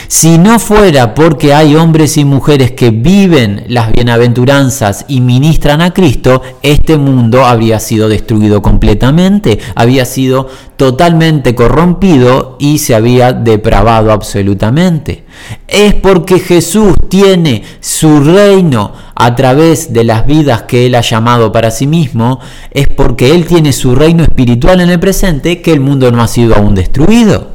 Si 0.09 0.39
no 0.39 0.59
fuera 0.59 1.15
porque 1.15 1.55
hay 1.55 1.75
hombres 1.77 2.17
y 2.17 2.25
mujeres 2.25 2.73
que 2.73 2.91
viven 2.91 3.65
las 3.69 3.93
bienaventuranzas 3.93 5.07
y 5.09 5.21
ministran 5.21 5.81
a 5.81 5.93
Cristo, 5.93 6.43
este 6.63 6.97
mundo 6.99 7.45
habría 7.45 7.81
sido 7.81 8.09
destruido 8.09 8.63
completamente, 8.63 9.59
había 9.75 10.05
sido 10.05 10.49
totalmente 10.77 11.55
corrompido 11.55 12.57
y 12.59 12.79
se 12.79 12.95
había 12.95 13.33
depravado 13.33 14.13
absolutamente. 14.13 15.25
Es 15.67 15.95
porque 15.95 16.39
Jesús 16.39 16.95
tiene 17.09 17.65
su 17.81 18.21
reino 18.21 18.93
a 19.15 19.35
través 19.35 19.93
de 19.93 20.05
las 20.05 20.27
vidas 20.27 20.63
que 20.63 20.87
Él 20.87 20.95
ha 20.95 21.01
llamado 21.01 21.53
para 21.53 21.71
sí 21.71 21.87
mismo, 21.87 22.41
es 22.71 22.89
porque 22.89 23.35
Él 23.35 23.47
tiene 23.47 23.73
su 23.73 23.95
reino 23.95 24.23
espiritual 24.23 24.81
en 24.81 24.91
el 24.91 25.01
presente 25.01 25.63
que 25.63 25.73
el 25.73 25.81
mundo 25.81 26.11
no 26.11 26.23
ha 26.23 26.29
sido 26.29 26.55
aún 26.57 26.75
destruido. 26.75 27.54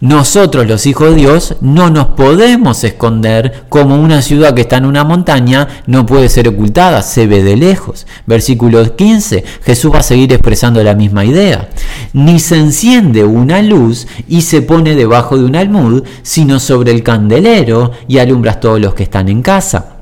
Nosotros 0.00 0.66
los 0.66 0.84
hijos 0.86 1.10
de 1.10 1.16
Dios 1.16 1.56
no 1.62 1.88
nos 1.88 2.08
podemos 2.08 2.84
esconder 2.84 3.64
como 3.70 3.96
una 3.96 4.20
ciudad 4.20 4.52
que 4.52 4.60
está 4.60 4.76
en 4.76 4.84
una 4.84 5.04
montaña 5.04 5.68
no 5.86 6.04
puede 6.04 6.28
ser 6.28 6.48
ocultada, 6.48 7.00
se 7.02 7.26
ve 7.26 7.42
de 7.42 7.56
lejos. 7.56 8.06
Versículo 8.26 8.94
15, 8.94 9.42
Jesús 9.64 9.92
va 9.92 10.00
a 10.00 10.02
seguir 10.02 10.32
expresando 10.32 10.82
la 10.82 10.94
misma 10.94 11.24
idea. 11.24 11.70
Ni 12.12 12.40
se 12.40 12.58
enciende 12.58 13.24
una 13.24 13.62
luz 13.62 14.06
y 14.28 14.42
se 14.42 14.62
pone 14.62 14.94
debajo 14.94 15.38
de 15.38 15.44
un 15.44 15.56
almud, 15.56 16.02
sino 16.22 16.60
sobre 16.60 16.92
el 16.92 17.02
candelero 17.02 17.92
y 18.06 18.18
alumbras 18.18 18.60
todos 18.60 18.80
los 18.80 18.94
que 18.94 19.04
están 19.04 19.28
en 19.28 19.40
casa. 19.40 19.95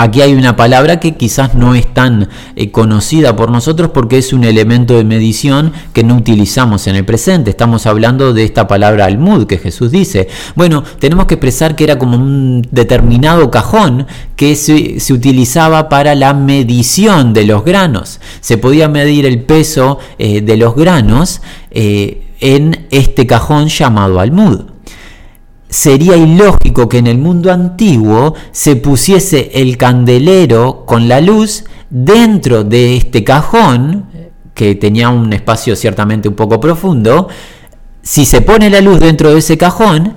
Aquí 0.00 0.22
hay 0.22 0.32
una 0.34 0.54
palabra 0.54 1.00
que 1.00 1.16
quizás 1.16 1.56
no 1.56 1.74
es 1.74 1.92
tan 1.92 2.28
eh, 2.54 2.70
conocida 2.70 3.34
por 3.34 3.50
nosotros 3.50 3.90
porque 3.92 4.18
es 4.18 4.32
un 4.32 4.44
elemento 4.44 4.96
de 4.96 5.02
medición 5.02 5.72
que 5.92 6.04
no 6.04 6.14
utilizamos 6.14 6.86
en 6.86 6.94
el 6.94 7.04
presente. 7.04 7.50
Estamos 7.50 7.84
hablando 7.84 8.32
de 8.32 8.44
esta 8.44 8.68
palabra 8.68 9.06
almud 9.06 9.48
que 9.48 9.58
Jesús 9.58 9.90
dice. 9.90 10.28
Bueno, 10.54 10.84
tenemos 11.00 11.26
que 11.26 11.34
expresar 11.34 11.74
que 11.74 11.82
era 11.82 11.98
como 11.98 12.16
un 12.16 12.64
determinado 12.70 13.50
cajón 13.50 14.06
que 14.36 14.54
se, 14.54 15.12
utilizaba 15.12 15.88
para 15.88 16.14
la 16.14 16.32
medición 16.32 17.34
de 17.34 17.46
los 17.46 17.64
granos. 17.64 18.20
Se 18.40 18.56
podía 18.56 18.88
medir 18.88 19.26
el 19.26 19.42
peso 19.42 19.98
eh, 20.20 20.42
de 20.42 20.56
los 20.56 20.76
granos 20.76 21.42
eh, 21.72 22.22
en 22.38 22.86
este 22.92 23.26
cajón 23.26 23.66
llamado 23.66 24.20
almud 24.20 24.77
sería 25.68 26.16
ilógico 26.16 26.88
que 26.88 26.98
en 26.98 27.06
el 27.06 27.18
mundo 27.18 27.52
antiguo 27.52 28.34
se 28.52 28.76
pusiese 28.76 29.50
el 29.54 29.76
candelero 29.76 30.84
con 30.86 31.08
la 31.08 31.20
luz 31.20 31.64
dentro 31.90 32.64
de 32.64 32.96
este 32.96 33.24
cajón, 33.24 34.06
que 34.54 34.74
tenía 34.74 35.08
un 35.10 35.32
espacio 35.32 35.76
ciertamente 35.76 36.28
un 36.28 36.34
poco 36.34 36.58
profundo. 36.58 37.28
Si 38.02 38.24
se 38.24 38.40
pone 38.40 38.70
la 38.70 38.80
luz 38.80 39.00
dentro 39.00 39.30
de 39.30 39.38
ese 39.38 39.56
cajón, 39.56 40.16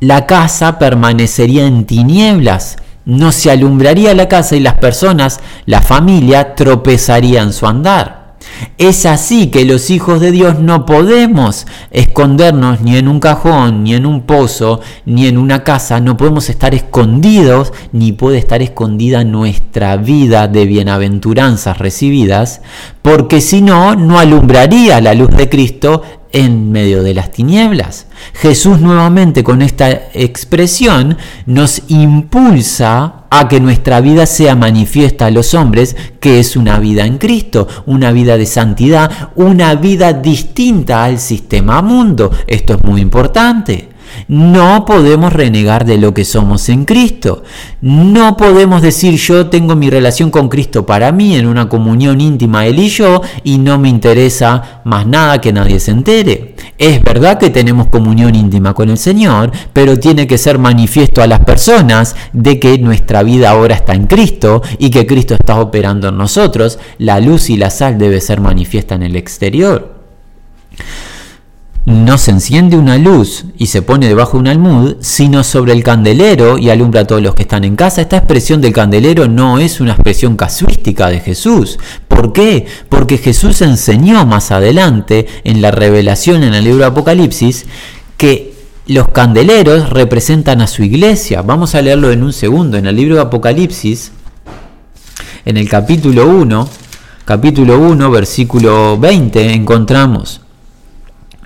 la 0.00 0.26
casa 0.26 0.78
permanecería 0.78 1.66
en 1.66 1.84
tinieblas. 1.84 2.76
No 3.04 3.32
se 3.32 3.50
alumbraría 3.50 4.14
la 4.14 4.28
casa 4.28 4.56
y 4.56 4.60
las 4.60 4.74
personas, 4.74 5.40
la 5.64 5.80
familia, 5.80 6.54
tropezarían 6.54 7.52
su 7.52 7.66
andar. 7.66 8.25
Es 8.78 9.06
así 9.06 9.46
que 9.48 9.64
los 9.64 9.90
hijos 9.90 10.20
de 10.20 10.32
Dios 10.32 10.58
no 10.60 10.84
podemos 10.84 11.66
escondernos 11.90 12.80
ni 12.82 12.96
en 12.96 13.08
un 13.08 13.20
cajón, 13.20 13.84
ni 13.84 13.94
en 13.94 14.04
un 14.06 14.22
pozo, 14.22 14.80
ni 15.06 15.26
en 15.26 15.38
una 15.38 15.64
casa, 15.64 16.00
no 16.00 16.16
podemos 16.16 16.48
estar 16.50 16.74
escondidos, 16.74 17.72
ni 17.92 18.12
puede 18.12 18.38
estar 18.38 18.60
escondida 18.62 19.24
nuestra 19.24 19.96
vida 19.96 20.46
de 20.48 20.66
bienaventuranzas 20.66 21.78
recibidas, 21.78 22.60
porque 23.02 23.40
si 23.40 23.62
no, 23.62 23.94
no 23.96 24.18
alumbraría 24.18 25.00
la 25.00 25.14
luz 25.14 25.30
de 25.30 25.48
Cristo 25.48 26.02
en 26.32 26.70
medio 26.72 27.02
de 27.02 27.14
las 27.14 27.30
tinieblas. 27.30 28.06
Jesús 28.34 28.80
nuevamente 28.80 29.44
con 29.44 29.62
esta 29.62 29.90
expresión 30.12 31.16
nos 31.46 31.82
impulsa 31.88 33.24
a 33.30 33.48
que 33.48 33.60
nuestra 33.60 34.00
vida 34.00 34.26
sea 34.26 34.54
manifiesta 34.54 35.26
a 35.26 35.30
los 35.30 35.54
hombres, 35.54 35.96
que 36.20 36.38
es 36.38 36.56
una 36.56 36.78
vida 36.78 37.04
en 37.04 37.18
Cristo, 37.18 37.66
una 37.86 38.12
vida 38.12 38.36
de 38.36 38.46
santidad, 38.46 39.30
una 39.34 39.74
vida 39.74 40.12
distinta 40.12 41.04
al 41.04 41.18
sistema 41.18 41.82
mundo. 41.82 42.30
Esto 42.46 42.74
es 42.74 42.84
muy 42.84 43.00
importante. 43.00 43.95
No 44.28 44.84
podemos 44.84 45.32
renegar 45.32 45.84
de 45.84 45.98
lo 45.98 46.14
que 46.14 46.24
somos 46.24 46.68
en 46.68 46.84
Cristo. 46.84 47.42
No 47.80 48.36
podemos 48.36 48.82
decir 48.82 49.16
yo 49.16 49.46
tengo 49.46 49.76
mi 49.76 49.90
relación 49.90 50.30
con 50.30 50.48
Cristo 50.48 50.86
para 50.86 51.12
mí 51.12 51.36
en 51.36 51.46
una 51.46 51.68
comunión 51.68 52.20
íntima 52.20 52.66
Él 52.66 52.78
y 52.78 52.88
yo 52.88 53.22
y 53.44 53.58
no 53.58 53.78
me 53.78 53.88
interesa 53.88 54.80
más 54.84 55.06
nada 55.06 55.40
que 55.40 55.52
nadie 55.52 55.80
se 55.80 55.90
entere. 55.90 56.54
Es 56.78 57.02
verdad 57.02 57.38
que 57.38 57.50
tenemos 57.50 57.88
comunión 57.88 58.34
íntima 58.34 58.74
con 58.74 58.90
el 58.90 58.98
Señor, 58.98 59.50
pero 59.72 59.98
tiene 59.98 60.26
que 60.26 60.38
ser 60.38 60.58
manifiesto 60.58 61.22
a 61.22 61.26
las 61.26 61.40
personas 61.40 62.16
de 62.32 62.60
que 62.60 62.78
nuestra 62.78 63.22
vida 63.22 63.50
ahora 63.50 63.74
está 63.74 63.94
en 63.94 64.06
Cristo 64.06 64.62
y 64.78 64.90
que 64.90 65.06
Cristo 65.06 65.34
está 65.34 65.58
operando 65.58 66.08
en 66.08 66.18
nosotros. 66.18 66.78
La 66.98 67.20
luz 67.20 67.50
y 67.50 67.56
la 67.56 67.70
sal 67.70 67.98
debe 67.98 68.20
ser 68.20 68.40
manifiesta 68.40 68.94
en 68.94 69.04
el 69.04 69.16
exterior 69.16 69.96
no 71.86 72.18
se 72.18 72.32
enciende 72.32 72.76
una 72.76 72.98
luz 72.98 73.44
y 73.56 73.66
se 73.66 73.80
pone 73.80 74.08
debajo 74.08 74.32
de 74.32 74.40
un 74.40 74.48
almud, 74.48 74.96
sino 75.00 75.44
sobre 75.44 75.72
el 75.72 75.84
candelero 75.84 76.58
y 76.58 76.68
alumbra 76.68 77.02
a 77.02 77.06
todos 77.06 77.22
los 77.22 77.36
que 77.36 77.42
están 77.42 77.62
en 77.62 77.76
casa. 77.76 78.00
Esta 78.00 78.16
expresión 78.16 78.60
del 78.60 78.72
candelero 78.72 79.28
no 79.28 79.60
es 79.60 79.80
una 79.80 79.92
expresión 79.92 80.36
casuística 80.36 81.08
de 81.08 81.20
Jesús. 81.20 81.78
¿Por 82.08 82.32
qué? 82.32 82.66
Porque 82.88 83.18
Jesús 83.18 83.62
enseñó 83.62 84.26
más 84.26 84.50
adelante 84.50 85.28
en 85.44 85.62
la 85.62 85.70
revelación 85.70 86.42
en 86.42 86.54
el 86.54 86.64
libro 86.64 86.80
de 86.80 86.86
Apocalipsis 86.86 87.66
que 88.16 88.52
los 88.88 89.08
candeleros 89.08 89.90
representan 89.90 90.62
a 90.62 90.66
su 90.66 90.82
iglesia. 90.82 91.42
Vamos 91.42 91.76
a 91.76 91.82
leerlo 91.82 92.10
en 92.10 92.24
un 92.24 92.32
segundo. 92.32 92.78
En 92.78 92.86
el 92.86 92.96
libro 92.96 93.14
de 93.14 93.20
Apocalipsis, 93.20 94.10
en 95.44 95.56
el 95.56 95.68
capítulo 95.68 96.26
1, 96.26 96.68
capítulo 97.24 97.78
1, 97.78 98.10
versículo 98.10 98.98
20, 98.98 99.52
encontramos 99.52 100.40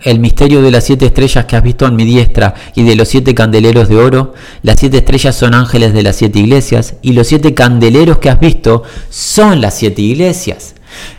el 0.02 0.18
misterio 0.18 0.62
de 0.62 0.70
las 0.70 0.84
siete 0.84 1.06
estrellas 1.06 1.44
que 1.44 1.56
has 1.56 1.62
visto 1.62 1.86
en 1.86 1.96
mi 1.96 2.04
diestra 2.04 2.54
y 2.74 2.82
de 2.82 2.96
los 2.96 3.08
siete 3.08 3.34
candeleros 3.34 3.88
de 3.88 3.96
oro. 3.96 4.34
Las 4.62 4.80
siete 4.80 4.98
estrellas 4.98 5.36
son 5.36 5.54
ángeles 5.54 5.92
de 5.92 6.02
las 6.02 6.16
siete 6.16 6.38
iglesias 6.38 6.94
y 7.02 7.12
los 7.12 7.26
siete 7.26 7.54
candeleros 7.54 8.18
que 8.18 8.30
has 8.30 8.40
visto 8.40 8.82
son 9.10 9.60
las 9.60 9.74
siete 9.74 10.02
iglesias. 10.02 10.74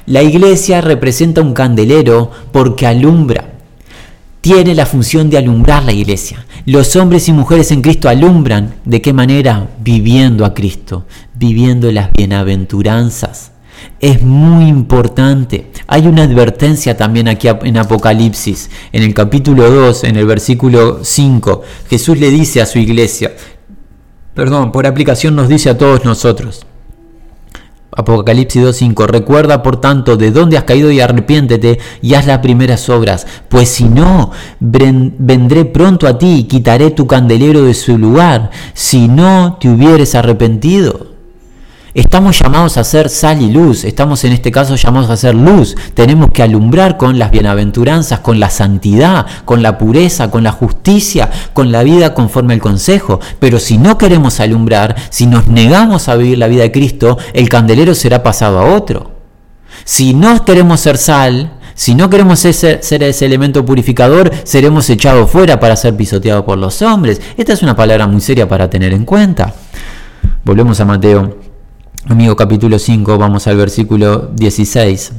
La 0.05 0.21
iglesia 0.21 0.81
representa 0.81 1.41
un 1.41 1.53
candelero 1.53 2.31
porque 2.51 2.87
alumbra. 2.87 3.49
Tiene 4.41 4.73
la 4.73 4.87
función 4.87 5.29
de 5.29 5.37
alumbrar 5.37 5.83
la 5.83 5.93
iglesia. 5.93 6.45
Los 6.65 6.95
hombres 6.95 7.27
y 7.29 7.33
mujeres 7.33 7.71
en 7.71 7.81
Cristo 7.81 8.09
alumbran. 8.09 8.75
¿De 8.85 9.01
qué 9.01 9.13
manera? 9.13 9.69
Viviendo 9.79 10.45
a 10.45 10.55
Cristo, 10.55 11.05
viviendo 11.35 11.91
las 11.91 12.11
bienaventuranzas 12.11 13.50
es 13.99 14.21
muy 14.21 14.67
importante. 14.67 15.71
Hay 15.87 16.07
una 16.07 16.23
advertencia 16.23 16.97
también 16.97 17.27
aquí 17.27 17.47
en 17.47 17.77
Apocalipsis, 17.77 18.69
en 18.91 19.03
el 19.03 19.13
capítulo 19.13 19.69
2, 19.69 20.05
en 20.05 20.15
el 20.15 20.25
versículo 20.25 20.99
5. 21.03 21.61
Jesús 21.89 22.17
le 22.17 22.29
dice 22.29 22.61
a 22.61 22.65
su 22.65 22.79
iglesia, 22.79 23.31
perdón, 24.33 24.71
por 24.71 24.87
aplicación 24.87 25.35
nos 25.35 25.49
dice 25.49 25.69
a 25.69 25.77
todos 25.77 26.05
nosotros. 26.05 26.65
Apocalipsis 27.93 28.63
2.5. 28.63 29.05
Recuerda 29.05 29.61
por 29.61 29.81
tanto 29.81 30.15
de 30.15 30.31
dónde 30.31 30.57
has 30.57 30.63
caído 30.63 30.91
y 30.91 31.01
arrepiéntete 31.01 31.79
y 32.01 32.13
haz 32.13 32.25
las 32.25 32.39
primeras 32.39 32.89
obras, 32.89 33.27
pues 33.49 33.69
si 33.69 33.83
no, 33.83 34.31
vendré 34.59 35.65
pronto 35.65 36.07
a 36.07 36.17
ti 36.17 36.39
y 36.39 36.43
quitaré 36.45 36.91
tu 36.91 37.05
candelero 37.05 37.63
de 37.63 37.73
su 37.73 37.97
lugar, 37.97 38.51
si 38.73 39.07
no 39.07 39.57
te 39.59 39.69
hubieres 39.69 40.15
arrepentido. 40.15 41.10
Estamos 41.93 42.39
llamados 42.39 42.77
a 42.77 42.85
ser 42.85 43.09
sal 43.09 43.41
y 43.41 43.51
luz, 43.51 43.83
estamos 43.83 44.23
en 44.23 44.31
este 44.31 44.49
caso 44.49 44.77
llamados 44.77 45.09
a 45.09 45.17
ser 45.17 45.35
luz. 45.35 45.75
Tenemos 45.93 46.31
que 46.31 46.41
alumbrar 46.41 46.95
con 46.95 47.19
las 47.19 47.31
bienaventuranzas, 47.31 48.21
con 48.21 48.39
la 48.39 48.49
santidad, 48.49 49.25
con 49.43 49.61
la 49.61 49.77
pureza, 49.77 50.31
con 50.31 50.41
la 50.41 50.53
justicia, 50.53 51.29
con 51.51 51.73
la 51.73 51.83
vida 51.83 52.13
conforme 52.13 52.53
al 52.53 52.61
consejo. 52.61 53.19
Pero 53.39 53.59
si 53.59 53.77
no 53.77 53.97
queremos 53.97 54.39
alumbrar, 54.39 54.95
si 55.09 55.25
nos 55.25 55.47
negamos 55.47 56.07
a 56.07 56.15
vivir 56.15 56.37
la 56.37 56.47
vida 56.47 56.63
de 56.63 56.71
Cristo, 56.71 57.17
el 57.33 57.49
candelero 57.49 57.93
será 57.93 58.23
pasado 58.23 58.59
a 58.59 58.73
otro. 58.73 59.11
Si 59.83 60.13
no 60.13 60.45
queremos 60.45 60.79
ser 60.79 60.97
sal, 60.97 61.51
si 61.75 61.93
no 61.93 62.09
queremos 62.09 62.39
ser, 62.39 62.53
ser, 62.81 63.03
ese 63.03 63.25
elemento 63.25 63.65
purificador, 63.65 64.31
seremos 64.45 64.89
echados 64.89 65.29
fuera 65.29 65.59
para 65.59 65.75
ser 65.75 65.97
pisoteados 65.97 66.45
por 66.45 66.57
los 66.57 66.81
hombres. 66.83 67.19
Esta 67.35 67.51
es 67.51 67.61
una 67.63 67.75
palabra 67.75 68.07
muy 68.07 68.21
seria 68.21 68.47
para 68.47 68.69
tener 68.69 68.93
en 68.93 69.03
cuenta. 69.03 69.53
Volvemos 70.45 70.79
a 70.79 70.85
Mateo 70.85 71.50
Amigo 72.07 72.35
capítulo 72.35 72.79
5, 72.79 73.19
vamos 73.19 73.45
al 73.45 73.57
versículo 73.57 74.31
16. 74.35 75.11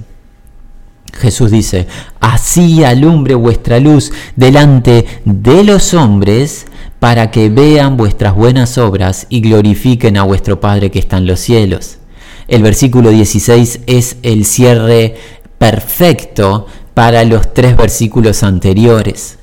Jesús 1.15 1.51
dice, 1.53 1.87
así 2.19 2.83
alumbre 2.83 3.37
vuestra 3.37 3.79
luz 3.79 4.11
delante 4.35 5.07
de 5.25 5.63
los 5.63 5.95
hombres 5.95 6.67
para 6.99 7.31
que 7.31 7.51
vean 7.51 7.97
vuestras 7.97 8.35
buenas 8.35 8.79
obras 8.79 9.27
y 9.29 9.41
glorifiquen 9.43 10.17
a 10.17 10.25
vuestro 10.25 10.61
Padre 10.61 10.91
que 10.91 10.99
está 10.99 11.19
en 11.19 11.27
los 11.27 11.39
cielos. 11.39 11.99
El 12.49 12.63
versículo 12.63 13.11
16 13.11 13.83
es 13.87 14.17
el 14.23 14.45
cierre 14.45 15.15
perfecto 15.59 16.67
para 16.95 17.23
los 17.23 17.55
tres 17.55 17.77
versículos 17.77 18.43
anteriores 18.43 19.39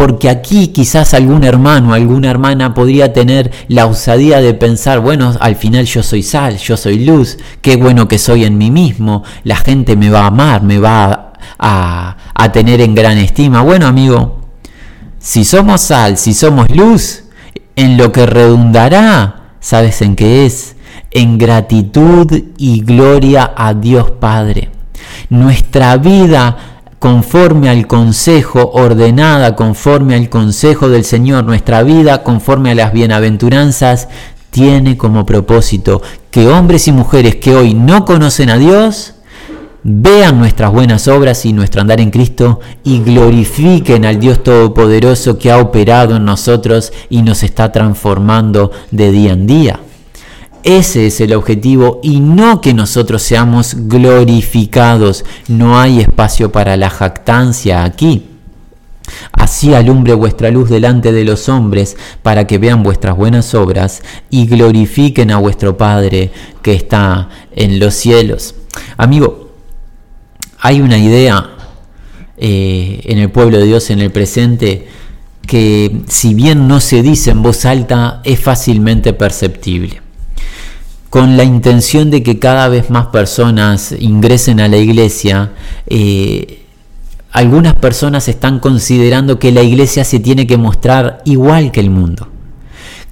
porque 0.00 0.30
aquí 0.30 0.68
quizás 0.68 1.12
algún 1.12 1.44
hermano, 1.44 1.92
alguna 1.92 2.30
hermana 2.30 2.72
podría 2.72 3.12
tener 3.12 3.52
la 3.68 3.84
osadía 3.84 4.40
de 4.40 4.54
pensar, 4.54 5.00
bueno, 5.00 5.34
al 5.38 5.56
final 5.56 5.84
yo 5.84 6.02
soy 6.02 6.22
sal, 6.22 6.56
yo 6.56 6.78
soy 6.78 7.04
luz, 7.04 7.36
qué 7.60 7.76
bueno 7.76 8.08
que 8.08 8.16
soy 8.16 8.46
en 8.46 8.56
mí 8.56 8.70
mismo, 8.70 9.24
la 9.44 9.56
gente 9.56 9.96
me 9.96 10.08
va 10.08 10.22
a 10.22 10.28
amar, 10.28 10.62
me 10.62 10.78
va 10.78 11.34
a, 11.58 12.16
a 12.32 12.50
tener 12.50 12.80
en 12.80 12.94
gran 12.94 13.18
estima. 13.18 13.60
Bueno, 13.60 13.86
amigo, 13.86 14.40
si 15.18 15.44
somos 15.44 15.82
sal, 15.82 16.16
si 16.16 16.32
somos 16.32 16.74
luz, 16.74 17.24
en 17.76 17.98
lo 17.98 18.10
que 18.10 18.24
redundará, 18.24 19.50
¿sabes 19.60 20.00
en 20.00 20.16
qué 20.16 20.46
es? 20.46 20.76
En 21.10 21.36
gratitud 21.36 22.26
y 22.56 22.80
gloria 22.80 23.52
a 23.54 23.74
Dios 23.74 24.12
Padre. 24.12 24.70
Nuestra 25.28 25.98
vida 25.98 26.69
conforme 27.00 27.70
al 27.70 27.86
consejo, 27.86 28.70
ordenada 28.74 29.56
conforme 29.56 30.14
al 30.14 30.28
consejo 30.28 30.90
del 30.90 31.04
Señor, 31.04 31.44
nuestra 31.44 31.82
vida 31.82 32.22
conforme 32.22 32.70
a 32.70 32.74
las 32.74 32.92
bienaventuranzas, 32.92 34.08
tiene 34.50 34.98
como 34.98 35.24
propósito 35.24 36.02
que 36.30 36.46
hombres 36.46 36.86
y 36.88 36.92
mujeres 36.92 37.36
que 37.36 37.56
hoy 37.56 37.72
no 37.72 38.04
conocen 38.04 38.50
a 38.50 38.58
Dios, 38.58 39.14
vean 39.82 40.38
nuestras 40.38 40.70
buenas 40.72 41.08
obras 41.08 41.46
y 41.46 41.54
nuestro 41.54 41.80
andar 41.80 42.02
en 42.02 42.10
Cristo 42.10 42.60
y 42.84 43.00
glorifiquen 43.02 44.04
al 44.04 44.20
Dios 44.20 44.42
Todopoderoso 44.42 45.38
que 45.38 45.50
ha 45.50 45.58
operado 45.58 46.16
en 46.16 46.26
nosotros 46.26 46.92
y 47.08 47.22
nos 47.22 47.42
está 47.42 47.72
transformando 47.72 48.72
de 48.90 49.10
día 49.10 49.32
en 49.32 49.46
día. 49.46 49.80
Ese 50.62 51.06
es 51.06 51.20
el 51.22 51.32
objetivo 51.32 52.00
y 52.02 52.20
no 52.20 52.60
que 52.60 52.74
nosotros 52.74 53.22
seamos 53.22 53.74
glorificados. 53.88 55.24
No 55.48 55.80
hay 55.80 56.00
espacio 56.00 56.52
para 56.52 56.76
la 56.76 56.90
jactancia 56.90 57.84
aquí. 57.84 58.26
Así 59.32 59.74
alumbre 59.74 60.12
vuestra 60.14 60.50
luz 60.50 60.68
delante 60.68 61.12
de 61.12 61.24
los 61.24 61.48
hombres 61.48 61.96
para 62.22 62.46
que 62.46 62.58
vean 62.58 62.82
vuestras 62.82 63.16
buenas 63.16 63.54
obras 63.54 64.02
y 64.28 64.46
glorifiquen 64.46 65.30
a 65.30 65.38
vuestro 65.38 65.76
Padre 65.76 66.30
que 66.62 66.74
está 66.74 67.28
en 67.56 67.80
los 67.80 67.94
cielos. 67.94 68.54
Amigo, 68.98 69.52
hay 70.60 70.80
una 70.82 70.98
idea 70.98 71.50
eh, 72.36 73.00
en 73.04 73.18
el 73.18 73.30
pueblo 73.30 73.58
de 73.58 73.64
Dios 73.64 73.90
en 73.90 74.00
el 74.00 74.12
presente 74.12 74.88
que 75.46 76.02
si 76.06 76.34
bien 76.34 76.68
no 76.68 76.80
se 76.80 77.02
dice 77.02 77.30
en 77.30 77.42
voz 77.42 77.64
alta 77.64 78.20
es 78.24 78.38
fácilmente 78.38 79.12
perceptible 79.14 80.09
con 81.10 81.36
la 81.36 81.42
intención 81.42 82.10
de 82.10 82.22
que 82.22 82.38
cada 82.38 82.68
vez 82.68 82.88
más 82.88 83.08
personas 83.08 83.92
ingresen 83.98 84.60
a 84.60 84.68
la 84.68 84.76
iglesia, 84.76 85.52
eh, 85.88 86.62
algunas 87.32 87.74
personas 87.74 88.28
están 88.28 88.60
considerando 88.60 89.40
que 89.40 89.50
la 89.50 89.62
iglesia 89.62 90.04
se 90.04 90.20
tiene 90.20 90.46
que 90.46 90.56
mostrar 90.56 91.20
igual 91.24 91.72
que 91.72 91.80
el 91.80 91.90
mundo, 91.90 92.28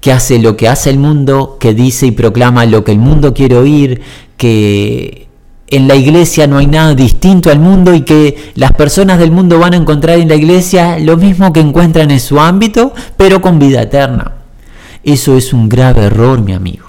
que 0.01 0.13
hace 0.13 0.39
lo 0.39 0.57
que 0.57 0.69
hace 0.69 0.91
el 0.91 0.99
mundo, 0.99 1.57
que 1.59 1.75
dice 1.75 2.07
y 2.07 2.13
proclama 2.13 2.67
lo 2.67 2.85
que 2.85 2.93
el 2.93 2.99
mundo 2.99 3.35
quiere 3.35 3.57
oír, 3.57 4.01
que 4.37 5.27
en 5.67 5.89
la 5.89 5.97
iglesia 5.97 6.47
no 6.47 6.59
hay 6.59 6.67
nada 6.67 6.95
distinto 6.95 7.51
al 7.51 7.59
mundo 7.59 7.95
y 7.95 8.03
que 8.03 8.53
las 8.55 8.73
personas 8.73 9.19
del 9.19 9.33
mundo 9.33 9.59
van 9.59 9.75
a 9.75 9.77
encontrar 9.77 10.21
en 10.21 10.29
la 10.29 10.37
iglesia 10.37 11.01
lo 11.01 11.17
mismo 11.17 11.53
que 11.53 11.61
encuentran 11.61 12.13
en 12.13 12.21
su 12.21 12.39
ámbito, 12.39 12.93
pero 13.17 13.41
con 13.41 13.59
vida 13.59 13.83
eterna. 13.83 14.33
Eso 15.03 15.37
es 15.37 15.53
un 15.53 15.69
grave 15.69 16.05
error, 16.05 16.41
mi 16.41 16.53
amigo. 16.53 16.88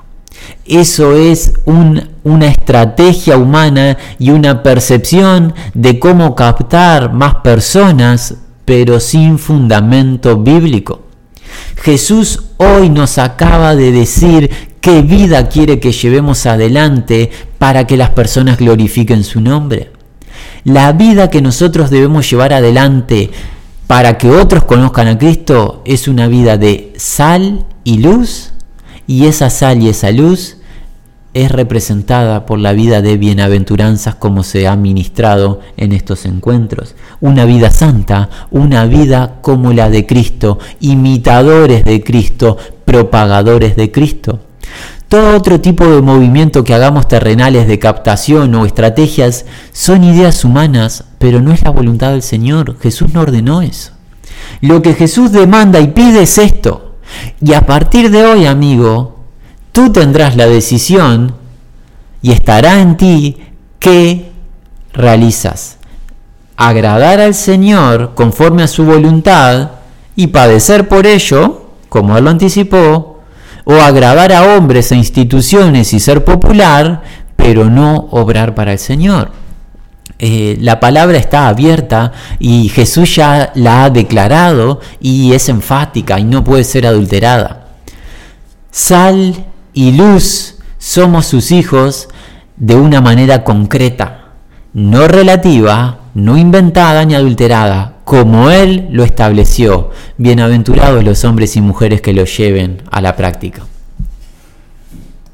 Eso 0.65 1.15
es 1.15 1.53
una 1.65 2.47
estrategia 2.47 3.37
humana 3.37 3.97
y 4.19 4.31
una 4.31 4.61
percepción 4.63 5.53
de 5.73 5.99
cómo 5.99 6.35
captar 6.35 7.11
más 7.13 7.35
personas, 7.35 8.35
pero 8.65 8.99
sin 8.99 9.39
fundamento 9.39 10.37
bíblico. 10.37 11.03
Jesús 11.77 12.43
hoy 12.57 12.89
nos 12.89 13.17
acaba 13.17 13.75
de 13.75 13.91
decir 13.91 14.69
qué 14.81 15.01
vida 15.01 15.49
quiere 15.49 15.79
que 15.79 15.91
llevemos 15.91 16.45
adelante 16.45 17.31
para 17.57 17.87
que 17.87 17.97
las 17.97 18.11
personas 18.11 18.57
glorifiquen 18.57 19.23
su 19.23 19.41
nombre. 19.41 19.91
La 20.63 20.91
vida 20.91 21.29
que 21.29 21.41
nosotros 21.41 21.89
debemos 21.89 22.29
llevar 22.29 22.53
adelante 22.53 23.31
para 23.87 24.17
que 24.17 24.29
otros 24.29 24.65
conozcan 24.65 25.07
a 25.07 25.17
Cristo 25.17 25.81
es 25.85 26.07
una 26.07 26.27
vida 26.27 26.57
de 26.57 26.93
sal 26.97 27.65
y 27.83 27.97
luz 27.97 28.51
y 29.09 29.25
esa 29.25 29.49
sal 29.49 29.81
y 29.81 29.89
esa 29.89 30.11
luz 30.11 30.57
es 31.33 31.51
representada 31.51 32.45
por 32.45 32.59
la 32.59 32.73
vida 32.73 33.01
de 33.01 33.17
bienaventuranzas 33.17 34.13
como 34.13 34.43
se 34.43 34.67
ha 34.67 34.75
ministrado 34.75 35.61
en 35.77 35.93
estos 35.93 36.27
encuentros. 36.27 36.93
Una 37.19 37.45
vida 37.45 37.71
santa, 37.71 38.29
una 38.51 38.85
vida 38.85 39.37
como 39.41 39.73
la 39.73 39.89
de 39.89 40.05
Cristo, 40.05 40.59
imitadores 40.79 41.83
de 41.85 42.03
Cristo, 42.03 42.57
propagadores 42.85 43.75
de 43.75 43.91
Cristo. 43.91 44.41
Todo 45.07 45.35
otro 45.35 45.59
tipo 45.59 45.87
de 45.87 46.03
movimiento 46.03 46.63
que 46.63 46.75
hagamos 46.75 47.07
terrenales 47.07 47.67
de 47.67 47.79
captación 47.79 48.53
o 48.53 48.67
estrategias 48.67 49.47
son 49.71 50.03
ideas 50.03 50.45
humanas, 50.45 51.05
pero 51.17 51.41
no 51.41 51.51
es 51.51 51.63
la 51.63 51.71
voluntad 51.71 52.11
del 52.11 52.21
Señor. 52.21 52.77
Jesús 52.79 53.11
no 53.11 53.21
ordenó 53.21 53.63
eso. 53.63 53.89
Lo 54.61 54.83
que 54.83 54.93
Jesús 54.93 55.31
demanda 55.31 55.79
y 55.79 55.87
pide 55.87 56.21
es 56.21 56.37
esto, 56.37 56.88
y 57.41 57.53
a 57.53 57.65
partir 57.65 58.11
de 58.11 58.23
hoy, 58.23 58.45
amigo, 58.45 59.19
tú 59.71 59.91
tendrás 59.91 60.35
la 60.35 60.47
decisión 60.47 61.35
y 62.21 62.31
estará 62.31 62.79
en 62.79 62.97
ti 62.97 63.37
qué 63.79 64.31
realizas. 64.93 65.77
Agradar 66.57 67.21
al 67.21 67.33
Señor 67.33 68.13
conforme 68.15 68.63
a 68.63 68.67
su 68.67 68.83
voluntad 68.83 69.71
y 70.15 70.27
padecer 70.27 70.87
por 70.89 71.07
ello, 71.07 71.69
como 71.87 72.17
Él 72.17 72.25
lo 72.25 72.29
anticipó, 72.29 73.21
o 73.63 73.73
agradar 73.73 74.33
a 74.33 74.55
hombres 74.55 74.91
e 74.91 74.95
instituciones 74.95 75.93
y 75.93 75.99
ser 75.99 76.25
popular, 76.25 77.03
pero 77.35 77.69
no 77.69 78.07
obrar 78.11 78.55
para 78.55 78.73
el 78.73 78.79
Señor. 78.79 79.31
Eh, 80.21 80.57
la 80.59 80.81
palabra 80.81 81.17
está 81.17 81.47
abierta 81.47 82.11
y 82.39 82.67
Jesús 82.67 83.15
ya 83.15 83.53
la 83.55 83.85
ha 83.85 83.89
declarado 83.89 84.81
y 84.99 85.31
es 85.31 85.47
enfática 85.47 86.19
y 86.19 86.25
no 86.25 86.43
puede 86.43 86.65
ser 86.65 86.85
adulterada. 86.85 87.67
Sal 88.69 89.45
y 89.73 89.93
luz 89.93 90.55
somos 90.77 91.25
sus 91.25 91.51
hijos 91.51 92.09
de 92.57 92.75
una 92.75 92.99
manera 92.99 93.45
concreta, 93.45 94.33
no 94.73 95.07
relativa, 95.07 95.99
no 96.13 96.37
inventada 96.37 97.05
ni 97.05 97.15
adulterada, 97.15 97.99
como 98.03 98.49
Él 98.49 98.89
lo 98.91 99.05
estableció. 99.05 99.91
Bienaventurados 100.17 101.01
los 101.03 101.23
hombres 101.23 101.55
y 101.55 101.61
mujeres 101.61 102.01
que 102.01 102.13
lo 102.13 102.25
lleven 102.25 102.83
a 102.91 102.99
la 102.99 103.15
práctica. 103.15 103.68